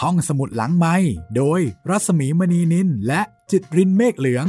[0.00, 0.94] ห้องสมุดหลังไม้
[1.36, 3.20] โดยรัสมีมณีนินและ
[3.50, 4.46] จิตรินเมฆเหลือง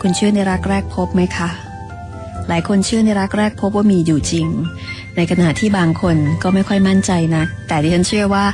[0.00, 1.48] คุณเชื่อในรักแรกพบไหมคะ
[2.48, 4.46] หลายคนเชื่อในรักแรกพบว่ามีอยู่จริง
[5.16, 8.44] ในขณะที่บางคนก็ไม่ค่อยมั่นใจนะแต่ดิฉันเชื่อว่า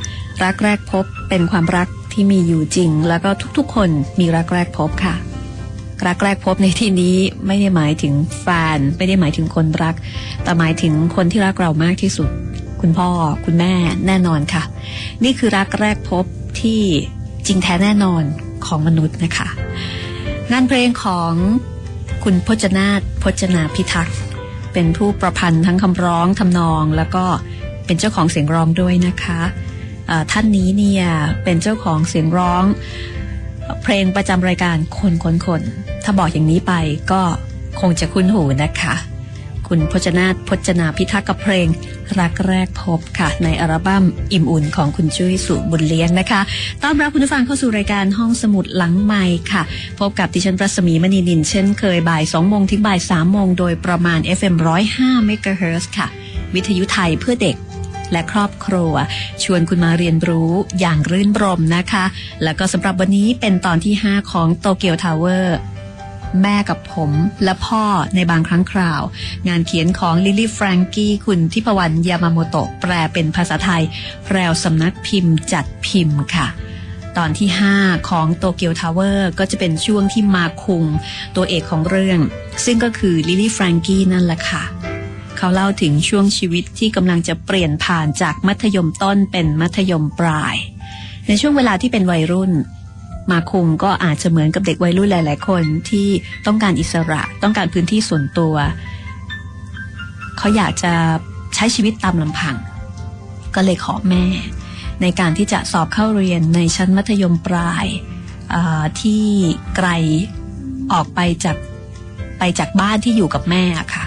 [0.43, 5.15] รักแรกพบเป็นความรักที่มีอยู่จริง แล้วก็ทุกๆ คนมีรักแรกพบค่ะ
[6.07, 7.15] รักแรกพบในที่นี้
[7.47, 8.47] ไม่ได้หมายถึงแฟ
[8.77, 9.95] นไม่ได้หมายถึงคนรัก
[10.43, 12.29] แต่หมายถึงคนที่รักเรามากที่สุด
[12.81, 13.09] คุณพ่อ
[13.45, 13.73] คุณแม่
[14.07, 14.63] แน่นอนค่ะ
[15.23, 16.25] นี่คือรักแรกพบ
[16.61, 16.81] ที่
[17.47, 18.23] จริงแท้แน่นอน
[18.65, 19.47] ของมนุษย์นะคะ
[20.51, 21.33] งานเพลงของ
[22.23, 24.17] คุณพจนาถพจนาพิทักษ์
[24.73, 27.25] เป็นผู้ประพันธ์ทั้งคำร้องทำนองแล้วก็
[27.85, 31.05] เป็นเจ้าของเสียงร้องด้วยนะคะะท่านนี้เนี่ย
[31.43, 32.63] เป็นเจ้าของเสียงร้อง
[33.83, 35.61] เพลงประจำรายการคนคนคน
[36.03, 36.73] ถ้าบอกอย่างนี้ไป
[37.11, 37.21] ก็
[37.79, 38.95] คงจะคุ้นหูนะคะ
[39.67, 41.67] คุณพจนาถพจนาพิทักษ์กับเพลง
[42.19, 46.41] รักแรกพบค่ะ ในอัลบั้มอิ่มอุ่นของคุณจุ้ยสุบุญเลี้ยงนะคะ
[46.83, 49.63] ต้อนรับคุณผู้ฟังเข้าสู่รายการห้องสมุดหลังใหม่ค่ะ
[49.99, 54.55] พบกับดิฉันประสมีมณีนินเช่นเคยบ่าย2โมงถึงบ่าย3โมงโดยประมาณ FM
[54.93, 56.07] 105 MHz ค่ะ
[56.53, 57.55] วิทยุไทยเพื่อเด็ก
[58.11, 58.93] และครอบครัว
[59.43, 62.05] ชวนคุณมาเรียนรู้อย่างรื่นรมนะคะ
[62.43, 65.57] แล้วก็สำหรับวันนี้เป็นตอนที่ 5 ของโตเกียวทาวเวอร์
[66.41, 67.11] แม่กับผม
[67.43, 67.83] และพ่อ
[68.15, 69.01] ในบางครั้งคราว
[69.47, 73.83] งานเขียนของลิลลี่แฟรงกี้คุณทิพวรรณยามาโมโตะแปลเป็นภาษาไทย
[74.25, 76.47] แพรวสำนักพิมพ์จัดพิมพ์ค่ะ
[77.17, 80.85] ตอนที่ 5 ของโตเกียวทาวเวอร์ก็จะเป็นช่วงที่มาคุง
[81.35, 82.19] ตัวเอกของเรื่อง
[82.65, 84.63] ซึ่งก็คือลิลลี่แฟรงกี้นั่นแหละค่ะ
[85.37, 90.55] เขาเล่าถึงช่วงชีวิตที่กำลังจะเปลี่ยนผ่านจากมัธยมต้นเป็นมัธยมปลาย
[91.27, 92.51] ในช่วงเวลาที่เป็นวัยรุ่น
[93.31, 96.07] มาคงก็อาจจะเหมือนกับเด็กวัยรุ่นหลาย ๆ คนที่
[96.47, 98.55] ต้องการอิสระต้องการพื้นที่ส่วนตัว
[100.37, 100.93] เขาอยากจะ
[101.55, 102.55] ใช้ชีวิตตามลำพัง
[103.55, 104.25] ก็เลยขอแม่
[105.01, 107.85] ในการที่จะสอบเข้าเรียนในชั้นมัธยมปลาย
[109.01, 109.23] ที่
[109.75, 109.89] ไกล
[110.93, 111.57] ออกไปจาก
[112.39, 114.05] ไปจากบ้านที่อยู่กับแม่ค่ะ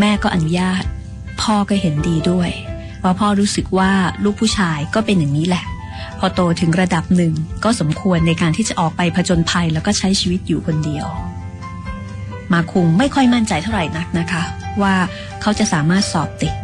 [0.00, 0.82] แม่ก็อนุญาต
[1.42, 2.50] พ่อก็เห็นดีด้วย
[2.98, 3.92] เพราะพ่อรู้สึกว่า
[4.24, 5.64] ลูกผู้ชายก็เป็นอย่างนี้แหละ
[6.18, 7.32] พอโตถึงระดับหนึ่ง
[7.64, 11.06] ก็สมควรในการที่จะออกไปผจญภัยแล้วก็ใช้ชีวิตอยู่คนเดียว
[12.52, 14.42] มาคุงไม่ค่อยมั่นใจเท่าไหร่นักนะคะ
[14.82, 14.94] ว่า
[15.40, 16.54] เขาจะสามารถสอบติด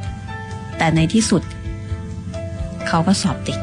[0.79, 1.43] แต่ในที่สุด
[2.89, 3.59] เขาก็สอบติด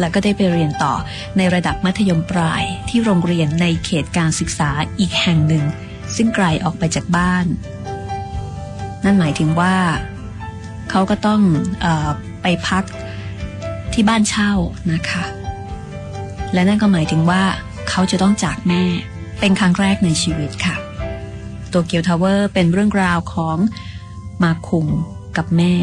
[0.00, 0.94] แล้วก็ได้ไปเรียนต่อ
[1.36, 5.64] ในระดับมัธยมปลายที่โรงเรียนในเขตการศึกษาอีกแห่งหนึ่ง
[6.16, 7.46] ซึ่งไกลออกไปจากบ้าน
[9.04, 9.74] นั่นหมายถึงว่า
[10.90, 11.40] เขาก็ต้อง
[11.84, 11.86] อ
[12.42, 12.84] ไปพัก
[14.02, 14.52] ที่บ้านเช่า
[14.92, 15.24] นะคะ
[16.52, 17.42] และนั่นก็หมายถึงว่า
[17.88, 18.82] เขาจะต้องจากแม่
[19.40, 20.76] เป็นครั้งแรกในชีวิตค่ะ
[21.68, 23.58] โตเกียวทาวเวอร์เป็นเรื่องราวของ
[24.42, 24.86] มาคุง
[25.36, 25.74] กับแม่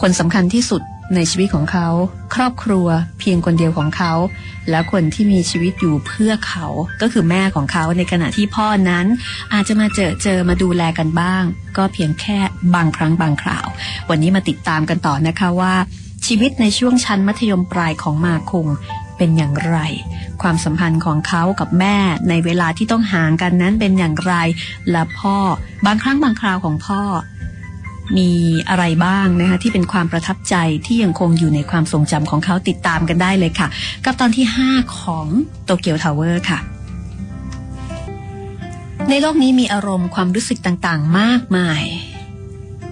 [0.00, 0.82] คนสำคัญที่สุด
[1.14, 1.88] ในชีวิตของเขา
[2.34, 2.86] ครอบครัว
[3.18, 4.12] เพียงคนเดียวของเขา
[4.70, 6.66] แล้วคนที่มีชีวิตอยู่เพื่อเขา
[7.00, 9.06] ก็คือแม่ของเขาในขณะที่พ่อนั้น
[9.52, 11.42] อาจจะมาเจอเจอมาดูแลกันบ้าง
[11.76, 12.38] ก็เพียงแค่
[12.74, 13.66] บางครั้งบางคราว
[14.10, 15.74] วันนี้มาติดตามกันต่อนะคะว่า
[16.26, 18.68] ชีวิตในช่วงชั้นมัธยมปลายของมาคุง
[19.16, 19.76] เป็นอย่างไร
[20.42, 21.96] ความสัมพันธ์ของเขากับแม่
[22.28, 24.34] ในเวลาที่ต้องห่างกันนั้นเป็นอย่างไร
[24.90, 25.36] และพ่อ
[25.86, 27.02] บางครั้งบางคราวของพ่อ
[28.16, 28.30] มี
[28.68, 30.54] อะไรบ้างนะคะที่เป็นความประทับใจ
[30.86, 33.68] ที่ยังคงอยู่ในความทรงจำของเขาติดตามกันได้เลยค่ะ
[34.04, 35.26] กับตอนที่ 5 ของ
[35.64, 36.58] โตเกียวทาวเวอร์ค่ะ
[39.10, 41.82] ในโลกนี้มีอารมณ์ความรู้สึกต่างๆ มากมาย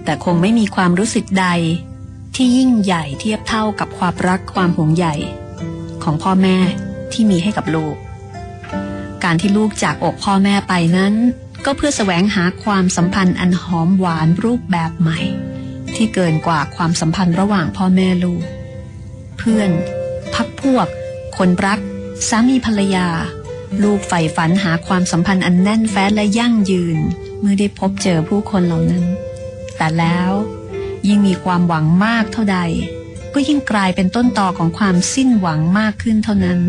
[0.03, 1.47] แต่คงไม่มีความรู้สึกใด
[2.35, 5.07] ที่ยิ่งใหญ่เทียบเท่ากับความรักความห่วงใย
[6.03, 6.57] ของพ่อแม่
[7.11, 7.95] ที่มีให้กับลูก
[9.23, 11.13] การที่ลูกจากอกพ่อแม่ไปนั้น
[11.65, 15.19] ก็เพื่อแสวงหาความสัมพันธ์อันหอมหวานรูปแบบใหม่
[15.95, 18.43] ที่เกินกว่าความสัมพันธ์ระหว่างพ่อแม่ลูก
[19.37, 19.69] เพื่อน
[20.35, 20.87] พักพวก
[21.37, 21.79] คนรัก
[22.27, 23.07] สามีภรรยา
[23.83, 26.97] ลูกใฝ่ฝันหาความสัมพันธ์อันแน่นแฟ้นและยั่งยืน
[27.39, 29.05] เมื่อได้พบเจอผู้คนเหล่านั้น
[29.77, 30.31] แต่แล้ว
[31.07, 32.59] ยิ่งมีความหวังมากเท่าใด
[33.33, 36.59] ก็ยิ่งกลายเป็นต้นต่อของความสิ้นหวังมากขึ้นเท่านั้น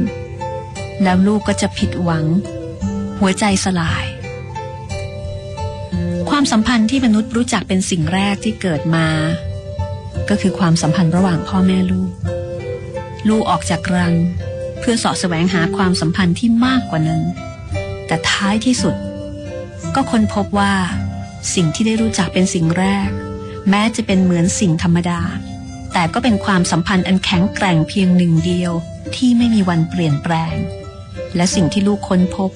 [1.02, 2.24] แล้วลูกก็จะผิดหวัง
[3.20, 4.04] หัวใจสลาย
[6.30, 9.06] ความสัมพันธ์ที่มนุษย์รู้จักเป็นสิ่งแรกที่เกิดมา
[10.28, 12.12] ก็คือความสัมพันธ์ระหว่างพ่อแม่ลูก
[13.28, 14.14] ลูกออกจากรัง
[14.80, 17.22] เพื่อสาะแสวงหาความสัมพันธ์ที่มากกว่านั้น
[18.06, 18.96] แต่ท้ายที่สุด
[19.94, 20.74] ก็ค้นพบว่า
[21.54, 23.10] สิ่งที่ได้รู้จักเป็นสิ่งแรก
[23.70, 25.20] แม้จะเป็นเหมือนสิ่งธรรมดา
[25.92, 28.72] แต่ก็เป็นความสัมพันธ์อันแข็งแกร่งเพียงหนึ่งเดียว
[29.16, 30.56] ที่ไม่มีวันเปลี่ยนแปลง
[31.36, 32.50] และสิ่งที่ลูกค้นพบ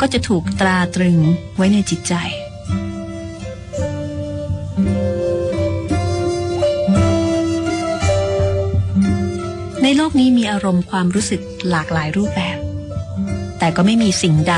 [0.00, 1.18] ก็จะถูกตราตรึง
[1.56, 2.14] ไว้ในจิตใจ
[9.82, 11.40] ในโลกนี้มีอารมณ์ความรู้สึก
[11.70, 12.58] หลากหลายรูปแบบ
[13.58, 14.56] แต่ก็ไม่มีสิ่งใด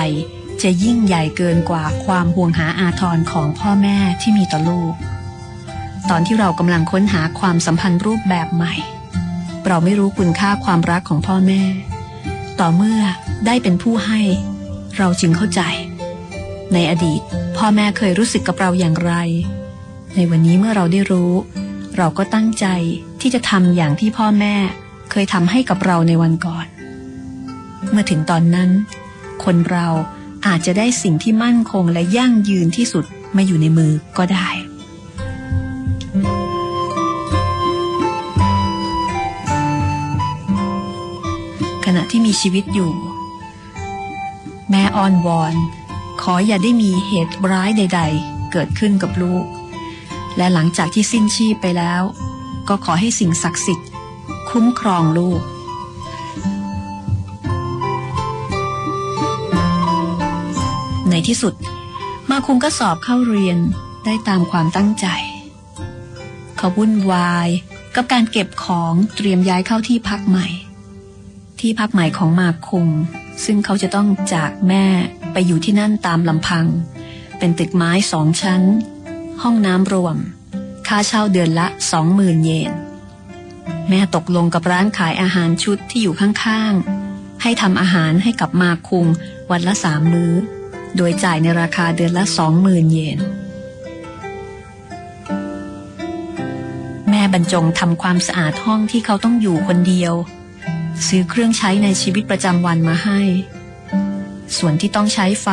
[0.63, 4.95] จะยิ่งใหญ่เกินกว่าความห่วงหาอาทรของพ่อแม่ที่มีต่อลูก
[6.11, 8.75] ตอนที่เรากำลังค้นหาความสัมพันธ์รูปแบบใหม่
[9.67, 11.63] เราไม่รู้คุณค่าความรักของพ่อแม่
[12.61, 13.01] ต่อเมื่อ
[13.47, 14.21] ได้เป็นผู้ให้
[14.99, 15.63] เราจึงเข้าใจ
[16.73, 17.21] ในอดีต
[17.57, 19.13] พ่อแม่เคยรู้สึกกับเราอย่างไร
[20.15, 21.33] ในวันนี้เมื่อเราได้รู้
[21.97, 22.67] เราก็ตั้งใจ
[23.21, 24.55] ที่จะทำอย่างที่พ่อแม่
[25.11, 26.67] เคยทำให้กับเราในวันก่อน
[27.91, 28.71] เมื่อถึงตอนนั้น
[29.45, 29.87] คนเรา
[30.47, 33.05] อาจจะได้สิ่งที่มั่นคงและยั่งยืนที่สุด
[33.37, 34.49] มาอยู่ในมือก็ได้
[42.25, 42.93] มีชีวิตอยู่
[44.71, 45.55] แม่อ้อนวอน
[46.23, 49.45] ขออย่าได้มีเหตุร้ายใด ๆ เกิดขึ้นกับลูก
[50.37, 52.03] และหลังจากที่สิ้นชีพไปแล้ว
[52.69, 53.89] ก็ขอให้สิ่งศักดิ์สิทธิ์
[54.51, 55.41] คุ้มครองลูก
[61.11, 61.55] ในที่สุด
[62.31, 63.59] มาคุงก็สอบเข้าเรียน
[64.05, 65.07] ได้ตามความตั้งใจ
[66.57, 67.49] เขาวุ่นวาย
[67.95, 70.47] กับการเก็บของเตรียมย้ายเข้าที่พักใหม่
[71.67, 72.89] ที่พักใหม่ของมาคุง
[73.45, 74.87] ซึ่งเขาจะต้องจากแม่
[75.33, 76.67] ไปอยู่ที่นั่นตามลำพัง
[77.39, 78.63] เป็นตึกไม้สองชั้น
[79.43, 80.17] ห้องน้ำรวม
[80.89, 82.73] ค่าเช่าเดือนละสองหมื่นเยน
[83.89, 89.07] แม่ตกลงกับร้านขายอาหารชุดที่อยู่ข้างๆ ให้ทำอาหารให้กับมาคุง
[89.51, 90.33] วันละสามมื้อ
[90.97, 93.19] โดยจ่ายในราคาเดือนละสองหมื่นเยน
[97.11, 100.15] แม่บรรจงทำความสะอาดห้องที่เขาต้องอยู่คนเดียว
[101.07, 103.21] ซื้อเครื่องใช้ในชีวิตประจำวันมาให้
[104.59, 105.49] ส่วนที่ต้องใช้ไฟ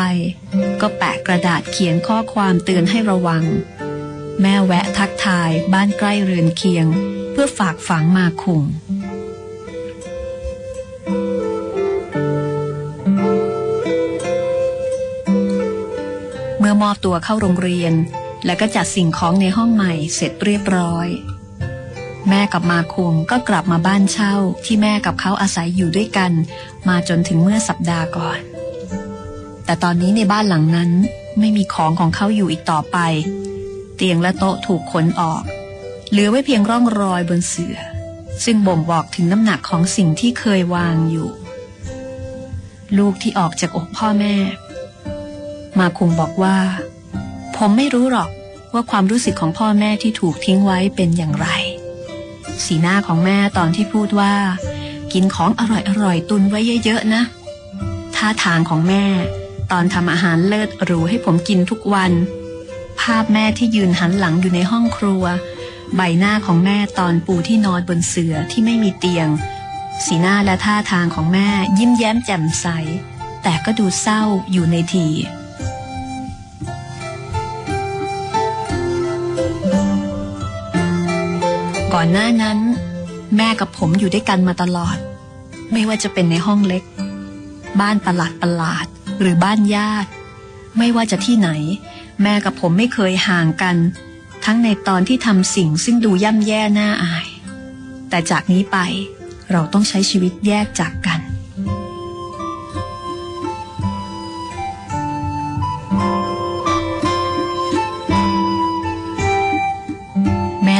[0.81, 3.43] ก็แปะกระดาษเขียนข้อความเตือนให้ระวัง
[4.41, 6.85] แม่แวะทักทายบ้านใกล้เรือนเคียง
[7.31, 8.63] เพื่อฝากฝังมาคุง
[16.59, 17.93] เมื่อมอบตัวเข้าโรงเรียน
[18.45, 21.07] และก็จัดสิ่งของในห้องใหม่เสร็จเรียบร้อย
[22.29, 24.33] แม่กับมาคงก็กลับมาบ้านเช่า
[24.65, 26.31] ที่แม่กับเขาอาศัยอยู่ด้วยกัน
[26.87, 28.39] มาจนถึงเมื่อสัปดาห์ก่อน
[29.65, 30.91] แต่ตอนนี้ในบ้านหลังนั้น
[31.39, 32.97] ไม่มีของของเขาอยู่อีกต่อไป
[33.95, 35.43] เตียงและโต๊ะถูกขนออก
[36.09, 37.75] เหลือไว้เพียงร่องรอยบนเสือ่อ
[38.43, 41.29] ซึ่งบ่งบอกถึงน้ำหนักของสิ่งที่เคยวางอยู่
[42.97, 44.35] ลูกที่ออกจากอกพ่อแม่
[45.79, 46.57] มาคงบอกว่า
[47.55, 48.29] ผมไม่รู้หรอก
[48.73, 51.47] ว่าความรู้สึกของพ่อแม่ที่ถูกทิ้งไว้เป็นอย่างไร
[52.65, 54.33] สีหน้าของแม่ตอนที่พูดว่า
[55.13, 55.61] กินของอ
[56.03, 57.23] ร่อยๆตุนไว้เยอะๆนะ
[58.15, 59.05] ท่าทางของแม่
[59.71, 62.11] ตอนทำอาหารเลิศหรูให้ผมกินทุกวัน
[62.99, 65.23] ภาพแม่ที่ยืนหันหลังอยู่ในห้องครัว
[65.95, 69.27] ใบหน้าของแม่ตอนปูที่นอนบนเสือที่ไม่มีเตียง
[70.05, 71.47] สีหน้าและท่าทางของแม่
[71.79, 72.67] ยิ้มแย้มแจ่มใส
[73.43, 74.21] แต่ก็ดูเศร้า
[74.51, 75.07] อยู่ในที
[81.93, 82.59] ก่อนหน้านั้น
[83.37, 84.97] แม่กับผมอยู่ด้วยกันมาตลอด
[85.71, 86.83] ไม่ว่าจะเป็นในห้องเล็ก
[87.79, 88.85] บ้านประหลาดประหลาด
[89.19, 90.09] หรือบ้านญาติ
[90.77, 91.49] ไม่ว่าจะที่ไหน
[92.23, 93.75] แม่กับผมไม่เคยห่างกัน
[94.45, 97.27] ทั้งในตอนที่ทำสิ่งซึ่งดูย่ำแย่น่าอาย
[98.09, 98.77] แต่จากนี้ไป
[99.51, 101.20] เราต้องใช้ชีวิตแยกจากกัน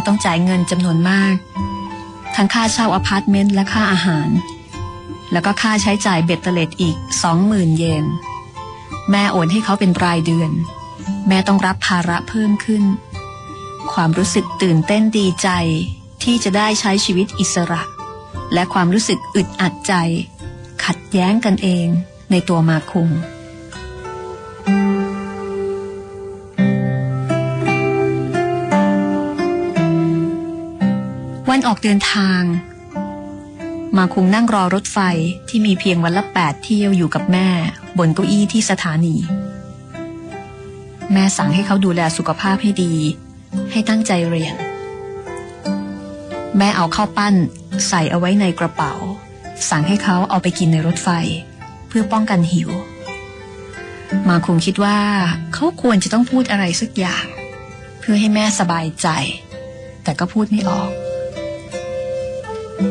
[0.08, 1.36] ต้องจ่ายเงินจำนวนมาก
[2.36, 4.30] ทั้งค่าเช่าอพาร์ตเมนต์และค่าอาหาร
[5.32, 8.06] แล้วก็ค่าใช้จ่ายเบ็ดเตล็ดอีกสองหมื่นเยน
[9.10, 10.52] แม่โอนให้เขาเป็นรายเดือน
[11.28, 12.84] แม่ต้องรับภาระเพิ่มขึ้น
[13.94, 15.50] ความรู้สึกตื่นเต้นดีใจ
[16.24, 17.82] ที่จะได้ใช้ชีวิตอิสระ
[18.54, 19.94] และความรู้สึกอึดอัดใจ
[20.86, 21.88] ขัดแย้งกันเอง
[22.32, 23.10] ในตัวมาคุง
[31.68, 32.42] ออกเดินทาง
[33.98, 35.00] มาคุงนั่งรอรถไฟ
[35.50, 37.48] ที่มีเพียงวันละแปดเที่ยวอยู่กับแม่
[37.98, 39.16] บนเก้าอี้ที่สถานี
[41.14, 42.94] แม่สั่งให้เขาดูแลสุขภาพให้ดี
[43.72, 44.56] ให้ตั้งใจเรียน
[46.58, 47.36] แม่เอาข้าวปั้น
[47.88, 48.94] ใส่เอาไว้ในกระเป๋า
[49.70, 51.10] สั่งให้เขาเอาไปกินในรถไฟ
[51.88, 52.70] เพื่อป้องกันหิว
[54.28, 55.00] มาคงคิดว่า
[55.54, 57.26] เขาควรจะต้องพูดอะไรสักอย่าง
[58.00, 59.08] เพื่อให้แม่สบายใจ
[60.04, 60.92] แต่ก็พูดไม่ออก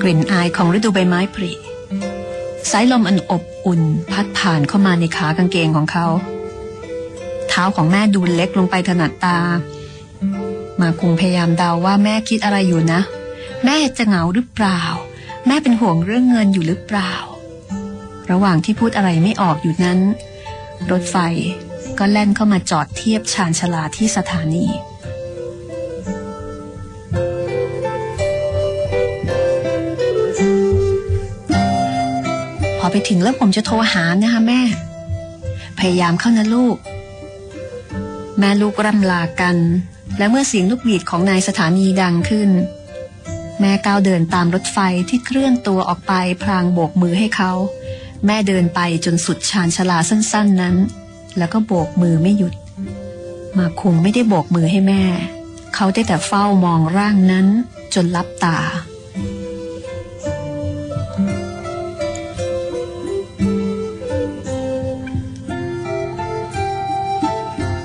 [0.03, 1.53] กลิ่นอายของฤดูใบไม้ผลิ
[2.71, 3.83] สายลมอันอบอุ่น
[4.13, 6.07] พัดผ่านเข้ามาในขากางเกงของเขา
[7.49, 9.39] เท้าของแม่ดูเล็กลงไปถนัดตา
[10.81, 13.01] มาคงพยายามเดาว่าแม่คิดอะไรอยู่นะ
[13.65, 14.81] แม่จะเหงาหรือเปล่า
[15.47, 17.13] แม่เป็นห่วงเรื่องเงินอยู่หรือเปล่า
[18.31, 19.99] ระหว่างที่พูดอะไรไม่ออกอยู่นั้น
[20.91, 21.17] รถไฟ
[21.99, 24.67] ก็แล่นเข้ามาจอดเทียบชานชลาที่สถานี
[32.91, 34.61] ไปถึงแล้วผมจะโทรหานะคะแม่
[35.79, 36.77] พยายามเข้านะลูก
[38.39, 39.57] แม่ลูกร่ำลากัน
[40.19, 42.51] และเมื่อเสียงลูกหวีดของนายสถานีดังขึ้น
[43.61, 44.79] แม่ก้าวเดินตามรถไฟ
[45.09, 47.53] ที่เคลื่อนตัวออกไปพลางโบกมือให้เขา
[48.27, 50.77] แม่เดินไปจนสุดชานชลาสั้น ๆนั้น
[51.39, 52.55] แล้วก็โบกมือไม่หยุด
[53.59, 55.03] มาคงไม่ได้โบกมือให้แม่
[55.75, 57.47] เขาได้แต่เฝ้ามองร่างนั้น
[57.95, 58.59] จนลับตา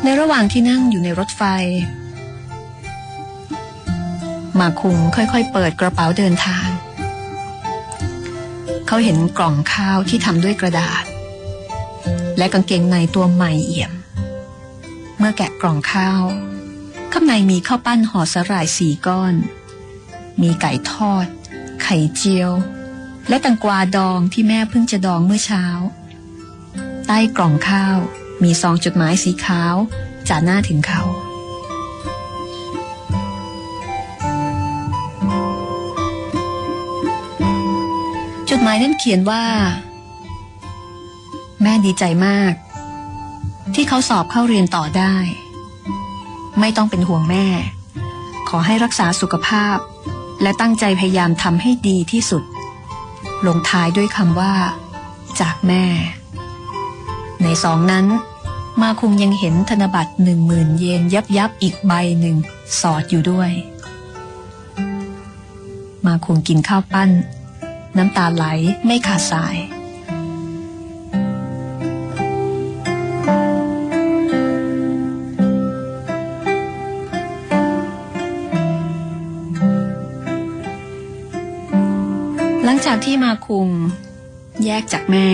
[0.07, 1.43] ในระหว่างที่นั่งอยู่ในรถไฟ
[4.59, 6.67] มาคุงค่อยๆเปิดกระเป๋าเดินทาง
[8.87, 11.03] เขาเห็นกล่องข้าวที่ทำด้วยกระดาษ
[12.37, 13.93] และกางเกงในตัวใหม่เอี่ยม
[15.17, 16.21] เมื่อแกะกล่องข้าว
[17.11, 19.33] ข้างในมีข้าวปั้นห่อสลายสี่ก้อน
[20.41, 21.27] มีไก่ทอด
[21.83, 22.51] ไข่เจียว
[23.29, 25.65] และตังกวาดองที่แม่เพิ่งจะดองเมื่อเช้า
[27.07, 27.97] ใต้กล่องข้าว
[28.43, 29.75] มีซองจดหมายสีขาว
[30.29, 31.01] จ่าหน้าถึงเขา
[38.49, 39.43] จดหมายนั้นเขียนว่า
[41.61, 42.53] แม่ดีใจมาก
[43.75, 45.15] ที่เขาสอบเข้าเรียนต่อได้
[46.59, 47.45] ไม่ต้องเป็นห่วงแม่
[48.49, 49.77] ขอให้รักษาสุขภาพ
[50.41, 52.43] และตั้งใจพยายามทำให้ดีที่สุด
[53.47, 54.53] ลงท้ายด้วยคำว่า
[55.39, 55.85] จากแม่
[57.43, 58.05] ในสองนั้น
[58.81, 62.35] มาคุงยังเห็นธนบัตรหนึ่งหมื่นเยนยับยับอีกใบหนึ่ง
[62.79, 63.51] สอดอยู่ด้วย
[66.05, 67.09] มาคุงกินข้าวปั้น
[67.97, 68.45] น้ำตาไหล
[68.85, 69.57] ไม่ขาดสาย
[82.63, 83.69] หลังจากที่มาคุง
[84.65, 85.27] แยกจากแม่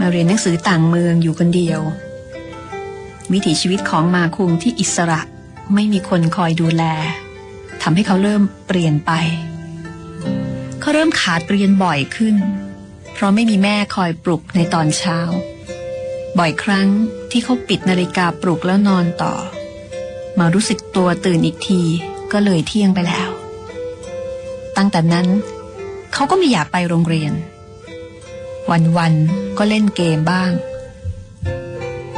[0.00, 1.80] มาเรียนหนังสือต่างเมืองอยู่คนเดียว
[3.32, 5.20] วิถีชีวิตของมาคุงที่อิสระ
[5.74, 6.84] ไม่มีคนคอยดูแล
[7.82, 9.12] ทำให้เขาเริ่มเปลี่ยนไป
[10.80, 12.36] เขาเริ่มขาดเรียนบ่อยขึ้น
[13.12, 15.18] เพราะไม่มีแม่คอยปลุกในตอนเช้า
[16.38, 16.88] บ่อยครั้ง
[17.30, 19.34] ที่เขาปิดนาฬิกาปลุกแล้วนอนต่อ
[20.38, 21.80] มารู้สึกตัวตื่นอีกที
[22.32, 23.28] ก็เลยเที่ยงไปแล้ว
[24.76, 25.26] ตั้งแต่นั้น
[26.12, 27.32] เขาก็ไม่อยากไปโรงเรียน
[28.70, 30.50] วันๆก็เล่นเกมบ้าง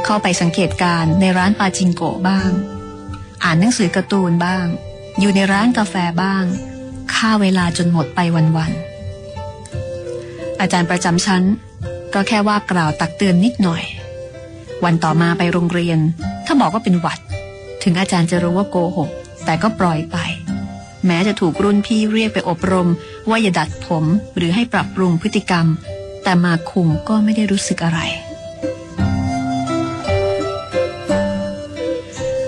[0.05, 2.49] เข้าไปสังเกตการในร้านปาจิงโกะบ้าง
[3.43, 4.65] อ่านหนังสือการ์ตูนบ้าง
[5.19, 6.43] อยู่ในร้านกาแฟบ้าง
[7.13, 11.43] ฆ่าเวลาจนหมดไปวันๆอาจารย์ประจำชั้น
[12.13, 13.83] ก็แค่ว่ากล่าวตักเตือนนิดหน่อย
[14.83, 15.99] วันต่อมาไปโรงเรียน
[16.45, 17.19] ถ้าบอกว่าเป็นหวัด
[17.83, 19.09] ถึงอาจารย์จะรู้ว่าโกหก
[19.45, 20.17] แต่ก็ปล่อยไป
[21.05, 22.89] แม้จะถูกรุ่นพี่เรียกไปอบรม
[23.29, 24.05] ว่าอย่าดัดผม
[24.37, 25.65] หรือให้ปรับปรุงพฤติกรรม
[26.23, 27.99] แต่มาคุงก็ไม่ได้รู้สึกอะไร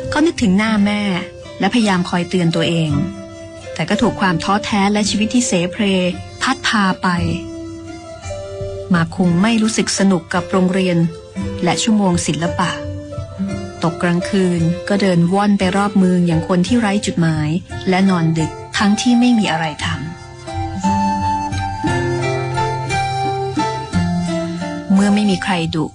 [0.10, 1.02] เขานึกถึงหน้าแม่
[1.60, 2.92] และพยายามคอยเตือนตัวเอง
[3.76, 5.84] แต่ก็ถูกความท้อแท้และชีวิตที่เสเพล
[6.42, 7.08] พัดพาไป
[8.94, 10.98] มาคุงไม่รู้สึกสนุกกับโรงเรียน
[11.64, 12.72] และชั่วโมงศิลปะ
[13.84, 17.50] ตกกลางคืนก็เดินว่อนไปรอบเมืองอย่างคนที่ไร้จุดหมาย
[17.90, 19.93] และนอนดึกทั้งที่ไม่มีอะไรทำ
[24.94, 25.86] เมื่อไม่มีใครดุ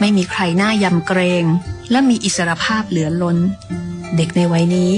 [0.00, 1.44] ไม่มีใครหน้ายำเกรง
[1.90, 3.38] และมีอิสรภาพเหลือล้น
[4.16, 4.92] เด็กในวัยนี้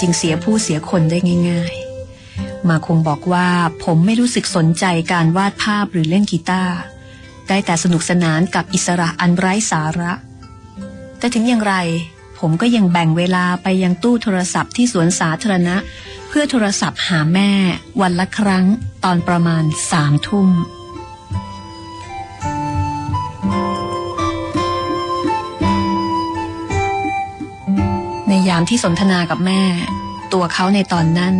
[0.00, 1.18] จึงเสียผู้เสียคนได้
[1.50, 1.74] ง่าย
[2.20, 3.48] ๆ มาคงบอกว่า
[3.84, 6.74] ผมไม่รู้สึกสนใจการวาดภาพหรือเล่นกีตาร์
[7.48, 10.12] ได้แต่สนุกสนานกับอิสระอันไร้สาระ
[11.18, 11.74] แต่ถึงอย่างไร
[12.38, 15.76] ผมก็ยังแบ่งเวลาไปยังตู้โทรศัพท์ที่สวนสาธารณะ
[16.28, 17.50] เพื่อโทรศัพท์หาแม่
[18.00, 18.64] วันละครั้ง
[19.04, 29.62] ตอนประมาณสามทุ่มามที่สนทนากับแม่
[30.32, 31.36] ตัวเขาในตอนนั้น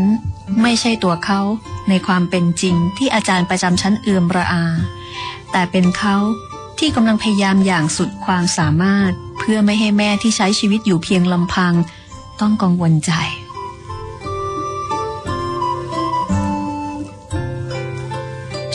[0.63, 1.41] ไม่ใช่ตัวเขา
[1.89, 4.65] ในความเป็นจริงที่อาจารย์ประจำชั้นเอือมระอา
[5.53, 6.17] แต่เป็นเขา
[6.79, 11.75] ที่กำลังพยายามอย่างสุดความสามารถ เพื่อไม่ให้แม่ที่ใช้ชีวิตอยู่เพียงลำพัง
[12.41, 13.13] ต้องกังวลใจ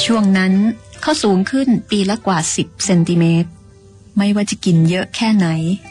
[0.03, 0.53] ช่วงนั้น
[1.01, 3.49] เขาสูงขึ้นปีละกว่า 10 เซนติเมตร
[4.17, 5.47] ไม่ว่าจะกินเยอะแค่ไหน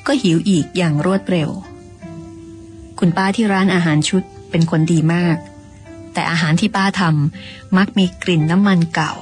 [0.07, 1.51] ก็หิวอีกอย่างรวดเร็ว
[3.05, 5.37] คุณป้าที่ร้านอาหารชุดเป็นคนดีมาก
[6.13, 9.13] แต่อาหารที่ป้าทำมักมีกลิ่นน้ำมันเก่า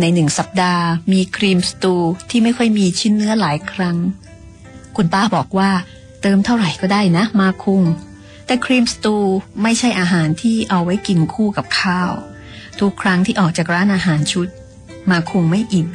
[0.00, 1.94] ในหนึ่งสัปดาห์ มีครีมสตู
[2.30, 3.96] ที่ไม่ค่อยมีชิ้นเนื้อหลายครั้ง
[4.96, 5.70] คุณป้าบอกว่า
[6.22, 7.82] เติมเท่าไหร่ก็ได้นะมาคุง
[8.46, 9.16] แต่ครีมสตู
[9.62, 12.12] ไม่ใช่อาหารที่เอาไว้กินคู่กับข้าว
[12.80, 14.48] ทุกครั้งที่ออกจากร้านอาหารชุด
[15.10, 15.88] มาคุงไม่อิ่ม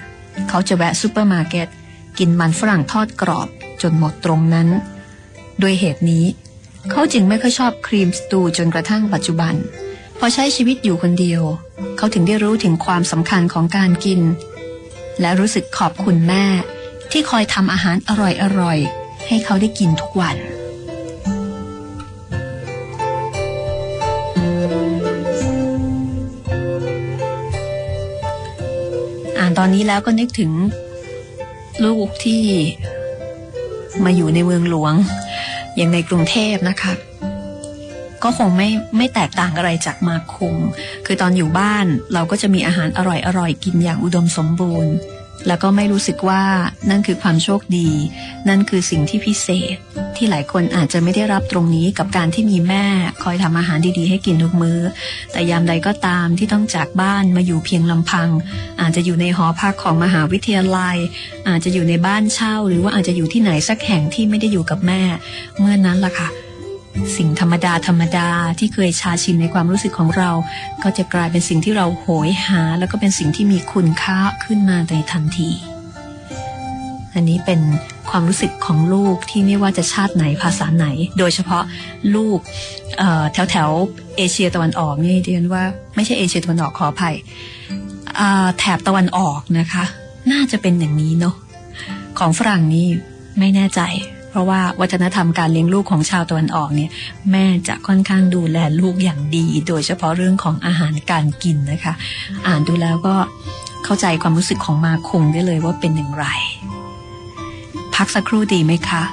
[0.49, 1.67] เขาจะแวะซูเปอร์มาร์เก็ต
[2.17, 3.47] กินมันฝรั่งทอดกรอบ
[3.81, 4.67] จนหมดตรงนั้น
[5.61, 6.25] ด้วยเหตุนี้
[6.89, 9.53] เขาจึงไม่ค่อยชอบครีมสตูจนกระทั่งปัจจุบัน
[10.19, 11.41] พอใช้ชีวิตอยู่คนเดียว
[11.97, 14.21] เขาถึงได้รู้ถึงความสำคัญของการกิน
[15.21, 16.45] และรู้สึกขอบคุณแม่
[17.11, 18.11] ที่คอยทำอาหารอ
[18.61, 20.37] ร่อยๆ ให้เขาได้กินทุกวัน
[29.37, 30.51] อ่านตอนนี้แล้วก็นึกถึง
[31.85, 32.43] ลูกที่
[34.03, 34.93] มาอยู่ในเมืองหลวง
[35.75, 36.93] อย่างในกรุงเทพนะคะ
[38.23, 40.55] ก็คงไม่ไม่แตกต่างอะไรจากมาคุง
[41.05, 44.93] คือตอนอยู่บ้านเราก็จะมีอาหารอร่อยอร่อยกินอย่างอุดมสมบูรณ์
[45.47, 46.43] แล้วก็ไม่รู้สึกว่า
[46.89, 47.89] นั่นคือความโชคดี
[48.49, 49.77] นั่นคือสิ่งที่พิเศษ
[50.23, 52.85] ที่หลายคนอาจจะไม่ได้รับตรงนี้กับการที่มีแม่
[53.23, 54.79] คอยทำอาหารดีๆ ให้กินทุกมือ้อ
[55.31, 58.29] แต่ยามใดก็ตามที่ต้องจากบ้านมาอยู่เพียงลำพัง
[58.81, 60.97] อาจจะอยู่ในหอพักของมหาวิทยาลัย
[61.49, 65.01] อาจจะอยู่ในบ้านเช่า หรือว่าอาจจะอยู่ที่ไหนสักแห่งที่ไม่ได้อยู่กับแม่
[65.59, 66.29] เมื่อนั้นล่ะค่ะ
[67.15, 70.31] สิ่งธรรมดาธรรมดาที่เคยชาชินในความรู้สึกของเรา
[70.83, 75.51] ก็จะกลายเป็นสิ่งที่เราโหยหา แล้วก็เป็นสิ่งที่มีคุณค่าขึ้นมาในทันที
[77.13, 77.59] อันนี้เป็น
[78.09, 80.87] ความรู้สึกของลูกที่ไม่ว่าจะชาติไหนภาษาไหน
[81.19, 81.63] โดยเฉพาะ
[82.15, 82.39] ลูก
[83.33, 83.69] แถวแถว
[84.17, 85.63] เอเชียตะวันออกนี่เดียนว่า
[85.95, 87.15] ไม่ใช่เอเชียตะวันออกขออภัย
[88.59, 89.83] แถบตะวันออกนะคะ
[90.31, 91.35] น่าจะเป็นอย่างนี้เนาะ
[92.19, 92.87] ของฝรั่งนี่
[93.39, 93.81] ไม่แน่ใจ
[94.29, 96.89] เพราะว่าวัฒนธรรมการเลี้ยงลูกของชาวตะวันออกเนี่ย
[97.31, 101.93] แม่จะค่อนข้างดูแลลูกอย่างดี โดยเฉพาะเรื่องของอาหารการกินนะคะ
[102.47, 103.15] อ่านดูแล้วก็
[103.85, 106.25] เข้าใจความรู้สึกของมาคงได้เลยว่าเป็นอย่างไร
[107.95, 109.03] พักสักครู่ดีไหมคะ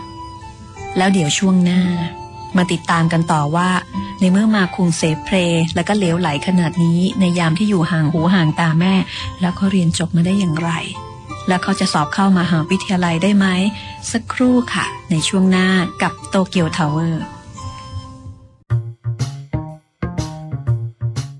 [0.96, 1.82] แล้วเดี๋ยวช่วงหน้า
[2.56, 3.68] มาติดตามกันต่อว่า
[4.20, 5.36] ในเมื่อมาคุงเสเพล
[5.74, 8.94] แล้วก็เลวไหลขนาดนี้ในยามที่อยู่ห่างหูห่างตาแม่
[9.40, 10.70] แล้วก็เรียนจบมาได้อย่างไร
[11.48, 13.46] แล้วเขาจะสอบเข้ามาหาวิทยาลัยได้ไหม
[14.10, 15.68] สักครู่ค่ะ ในช่วงหน้า
[16.02, 17.24] กับโตเกียวทาวเวอร์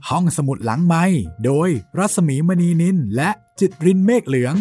[0.09, 1.05] ห้องสมุดหลังไมค์
[1.45, 4.55] โดยรัสมีมณีนินและจิตรินเมฆเหลือง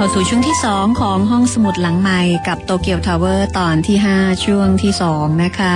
[0.00, 5.74] เข้าสู่ช่วงที่ 2 ของห้องสมุดหลังไมค์กับโตเกียวทาวเวอร์ตอนที่ 5 ช่วงที่ 2 นะคะ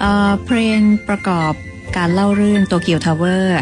[0.00, 1.52] เพลงประกอบ
[1.96, 3.58] การเล่าเรื่องโตเกียวทาวเวอร์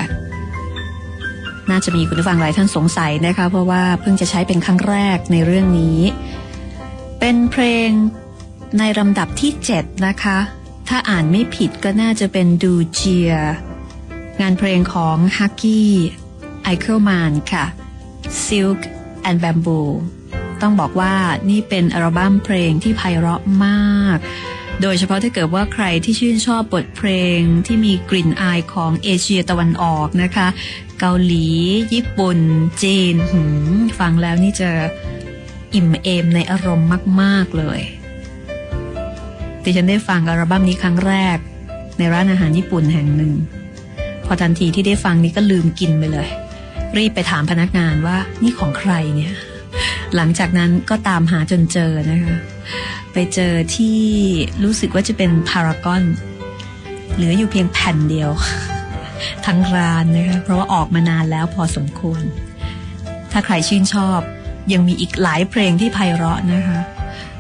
[1.71, 5.99] น่าจะมีคุณผู้ฟังหลายท่านสงสัยนะคะ เพราะว่าเพิ่งจะใช้เป็นครั้งแรกในเรื่องนี้
[7.21, 7.89] เป็นเพลง
[8.79, 10.39] ในลำดับที่ 7 นะคะ
[10.89, 13.33] ถ้าอ่านไม่ผิดก็น่าจะเป็นดูเจีย
[14.41, 15.93] งานเพลงของฮักกี้
[16.63, 17.65] ไอเคิลแมนค่ะ
[18.45, 18.81] Silk
[19.29, 19.87] and Bamboo
[20.63, 21.15] ต้องบอกว่า
[21.51, 24.19] นี่เป็นอัลบั้มเพลงที่ไพเราะมาก
[24.83, 30.49] โดยเฉพาะถ้าเกิดว่าใครที่ชื่นชอบบทเพลงที่มีกลิ่นอายของเอเชียตะวันออกนะคะ
[31.01, 31.49] เกาหลี
[31.95, 32.39] ญี่ปุ่น
[32.83, 33.17] จีน
[33.99, 34.71] ฟังแล้วนี่จะ
[35.75, 36.89] อิ่มเอมในอารมณ์
[37.21, 37.81] มาก ๆ เลย
[39.63, 41.39] ดิฉันได้ฟังอัลบั้มนี้ครั้งแรก
[41.99, 43.33] ในร้านอาหารญี่ปุ่นแห่งหนึ่ง
[44.27, 46.29] พอทันทีที่ได้ฟังนี้ก็ลืมกินไปเลย
[46.99, 49.35] รีบไปถามพนักงานว่านี่ของใครเนี่ย
[50.17, 52.37] หลังจากนั้นก็ตามหาจนเจอนะคะ
[53.13, 53.99] ไปเจอที่
[54.65, 56.03] รู้สึกว่าจะเป็นพารากอน
[57.15, 58.31] เหลืออยู่เพียงแผ่นเดียว
[59.47, 62.23] ทั้งร้านนะคะเพราะว่าออกมานานแล้วพอสมควร
[63.33, 64.21] ถ้าใครชื่นชอบ
[64.73, 66.81] ยังมีอีกหลายเพลงที่ไพเราะนะคะ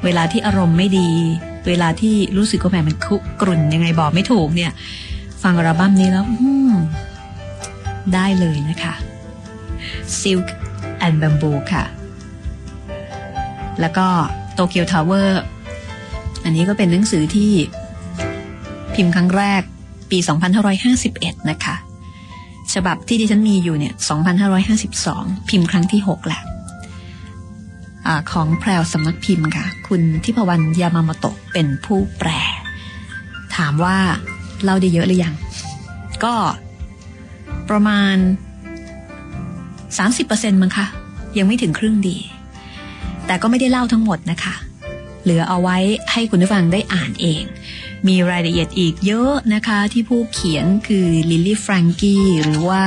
[0.05, 1.11] เวลาที่อารมณ์ไม่ดี
[1.69, 4.73] เวลาที่รู้สึกว่าแหมมันคุกรุ่นยังไงบอกไม่ถูกเนี่ย
[5.43, 6.27] ฟังอัลบั้มนี้แล้ว
[8.15, 8.95] ได้เลยนะคะ
[10.21, 10.47] Silk
[11.07, 11.85] and Bamboo ค่ะ
[13.81, 14.07] แล้วก็
[14.55, 15.43] โตเกียวทาวเวอร์
[16.45, 17.53] อันนี้ก็เป็นหนังสือที่
[18.95, 19.63] พิมพ์ครั้งแรก
[20.11, 20.19] ปี
[20.85, 21.77] 2551 นะคะ
[22.75, 23.95] ฉบับที่ดิฉันมีอยู่เนี่ย
[24.71, 26.43] 2552 พิมพ์ครั้งที่ 6 แหละ
[28.07, 32.31] อของแพรวสำนักพิมพ์ค่ะ คุณทิพวรรณยามาโมโตะเป็นผู้แปล
[33.57, 33.99] ถามว่า
[34.63, 35.35] เล่าได้เยอะหรือยัง
[36.25, 36.35] ก็
[37.71, 38.17] ประมาณ
[40.03, 40.87] 30%มั้งคะ
[41.39, 42.17] ยังไม่ถึงครึ่งดี
[43.27, 44.55] แต่ก็ไม่ได้เล่าทั้งหมดนะคะ
[45.23, 45.77] เหลือเอาไว้
[46.13, 47.43] ให้คุณผู้ฟังได้อ่านเอง
[48.09, 52.85] มีรายละเอียดอีกเยอะนะคะที่ผู้เขียนคือลิลลี่แฟรงกี้หรือว่า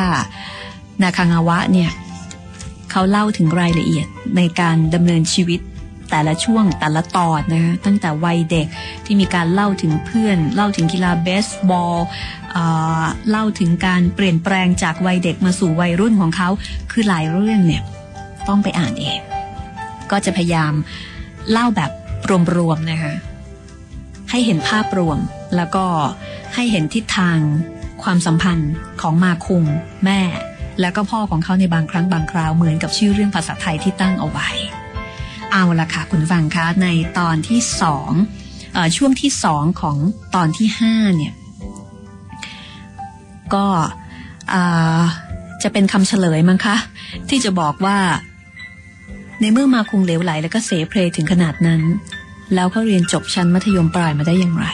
[1.01, 1.91] นาคางาวะเนี่ย
[2.91, 5.59] เขาเล่าถึงรายละเอียดในการดำเนินชีวิต
[6.11, 8.67] แต่ละช่วงแต่ละตอนนะคะตั้งแต่วัยเด็ก
[9.05, 11.97] ที่มีการเล่าถึงเพื่อน เล่าถึงกีฬาเบสบอล
[13.29, 16.49] เล่าถึงการเปลี่ยนแปลงจากวัยเด็กมาสู่วัยรุ่นของเขา
[16.91, 17.83] คือหลายเรื่องเนี่ย
[18.47, 19.19] ต้องไปอ่านเอง
[20.11, 20.73] ก็จะพยายาม
[21.51, 21.91] เล่าแบบ
[22.55, 23.13] รวมๆนะคะ
[24.29, 25.19] ให้เห็นภาพรวม
[25.55, 25.85] แล้วก็
[26.55, 27.37] ให้เห็นทิศทาง
[28.03, 29.63] ความสัมพันธ์ของมาคุง
[30.05, 30.21] แม่
[30.81, 34.49] แล้วก็พ่อของเขาในบางครั้งบางคราวเหมือนกับชื่อเรื่องภาษาไทยที่ตั้งเอาไว้
[35.51, 36.87] เอาละค่ะคุณฟังคะใน
[37.19, 38.11] ตอนที่สอง
[38.97, 39.97] ช่วงที่สองของ
[40.35, 41.33] ตอนที่ห้าเนี่ย
[43.53, 43.65] ก็
[45.63, 46.75] จะเป็นคำเฉลยมั้งคะ
[47.29, 47.97] ที่จะบอกว่า
[49.39, 51.81] ในเมื่อมาคุงเหลวไหล แล้วก็เสเพลถึงขนาดนั้น
[52.53, 54.67] แล้วเขาเรียนจบชั้นมัธยมปลายมาได้อย่างไร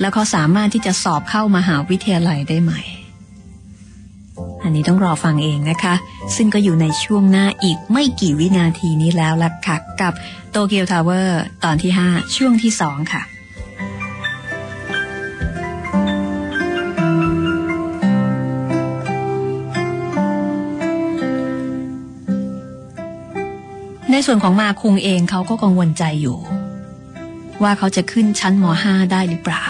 [0.00, 2.72] แล้วเขาสามารถที่จะสอบเข้ามาหาวิทยาลัยได้ไหม
[4.62, 5.94] อันนี้ต้องรอฟังเองนะคะ
[6.36, 10.12] ซึ่งก็อยู่ในช่วงหน้าอีกไม่กี่วินาทีนี้แล้วล่ะค่ะ กับ
[10.50, 13.22] โตเกียวทาวเวอร์ตอนที่ 5 ช่วงที่ 2 ค่ะ
[24.12, 26.38] ในส่วนของมาคุงเองเขาก็กังวลใจอยู่
[27.62, 29.64] ว่าเขาจะขึ้นชั้นม .5 ได้หรือเปล่า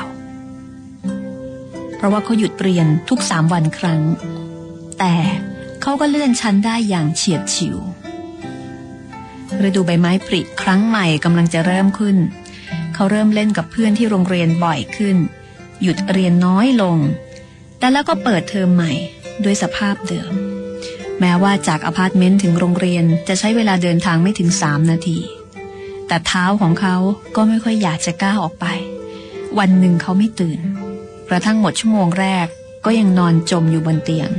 [1.96, 4.00] เพราะว่าเขาหยุดเรียนทุกสามวันครั้ง
[4.98, 5.14] แต่
[5.82, 7.78] เขาก็เลื่อนชั้นได้อย่างเฉียดฉิว
[9.66, 12.16] ฤดูใบไม้ผลิครั้งใหม่กำลังจะเริ่มขึ้น
[12.94, 15.16] เขาเริ่มเล่นกับเพื่อนที่โรงเรียนบ่อยขึ้น
[15.82, 16.96] หยุดเรียนน้อยลง
[17.78, 18.92] แต่แล้วก็เปิดเทอมใหม่
[19.44, 20.32] ด้วยสภาพเดิม
[21.20, 25.18] แม้ว่าจากอพาร์ตเมนต์ถึงโรงเรียนจะใช้เวลาเดินทางไม่ถึงสามนาที
[26.06, 26.96] แต่เท้าของเขา
[27.36, 28.66] ก็ไม่ค่อยอยากจะก้าวออกไป
[29.58, 30.60] วันหนึ่งเขาไม่ตื่น
[31.28, 32.46] กระทั่งหมดชั่วโมงแรก
[32.84, 34.30] ก็ยังนอนจมอยู่บนเตียง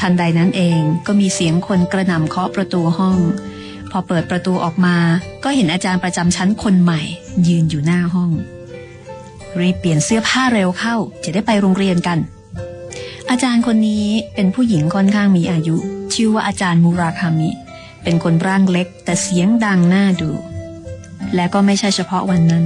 [0.00, 3.18] ทันใดนั้นเองก็มีเสียงคนกระหน่ำเคาะประตูห้อง
[3.90, 4.96] พอเปิดประตูออกมา
[5.44, 7.00] ก็เห็นอาจารย์ประจำชั้นคนใหม่
[7.48, 8.30] ยืนอยู่หน้าห้อง
[9.60, 12.18] รีบเปลี่ยนเสื้อผ้าเร็วเข้า จะได้ไปโรงเรียนกัน
[13.30, 15.76] อาจารย์คนนี้เป็นผู้หญิงค่อนข้างมีอายุ
[16.14, 17.50] ชื่อว่าอาจารย์มูราคามิ
[18.02, 20.30] เป็นคนร่างเล็ก แต่เสียงดังน่าดู
[21.34, 22.64] และก็ไม่ใช่เฉพาะวันนั้น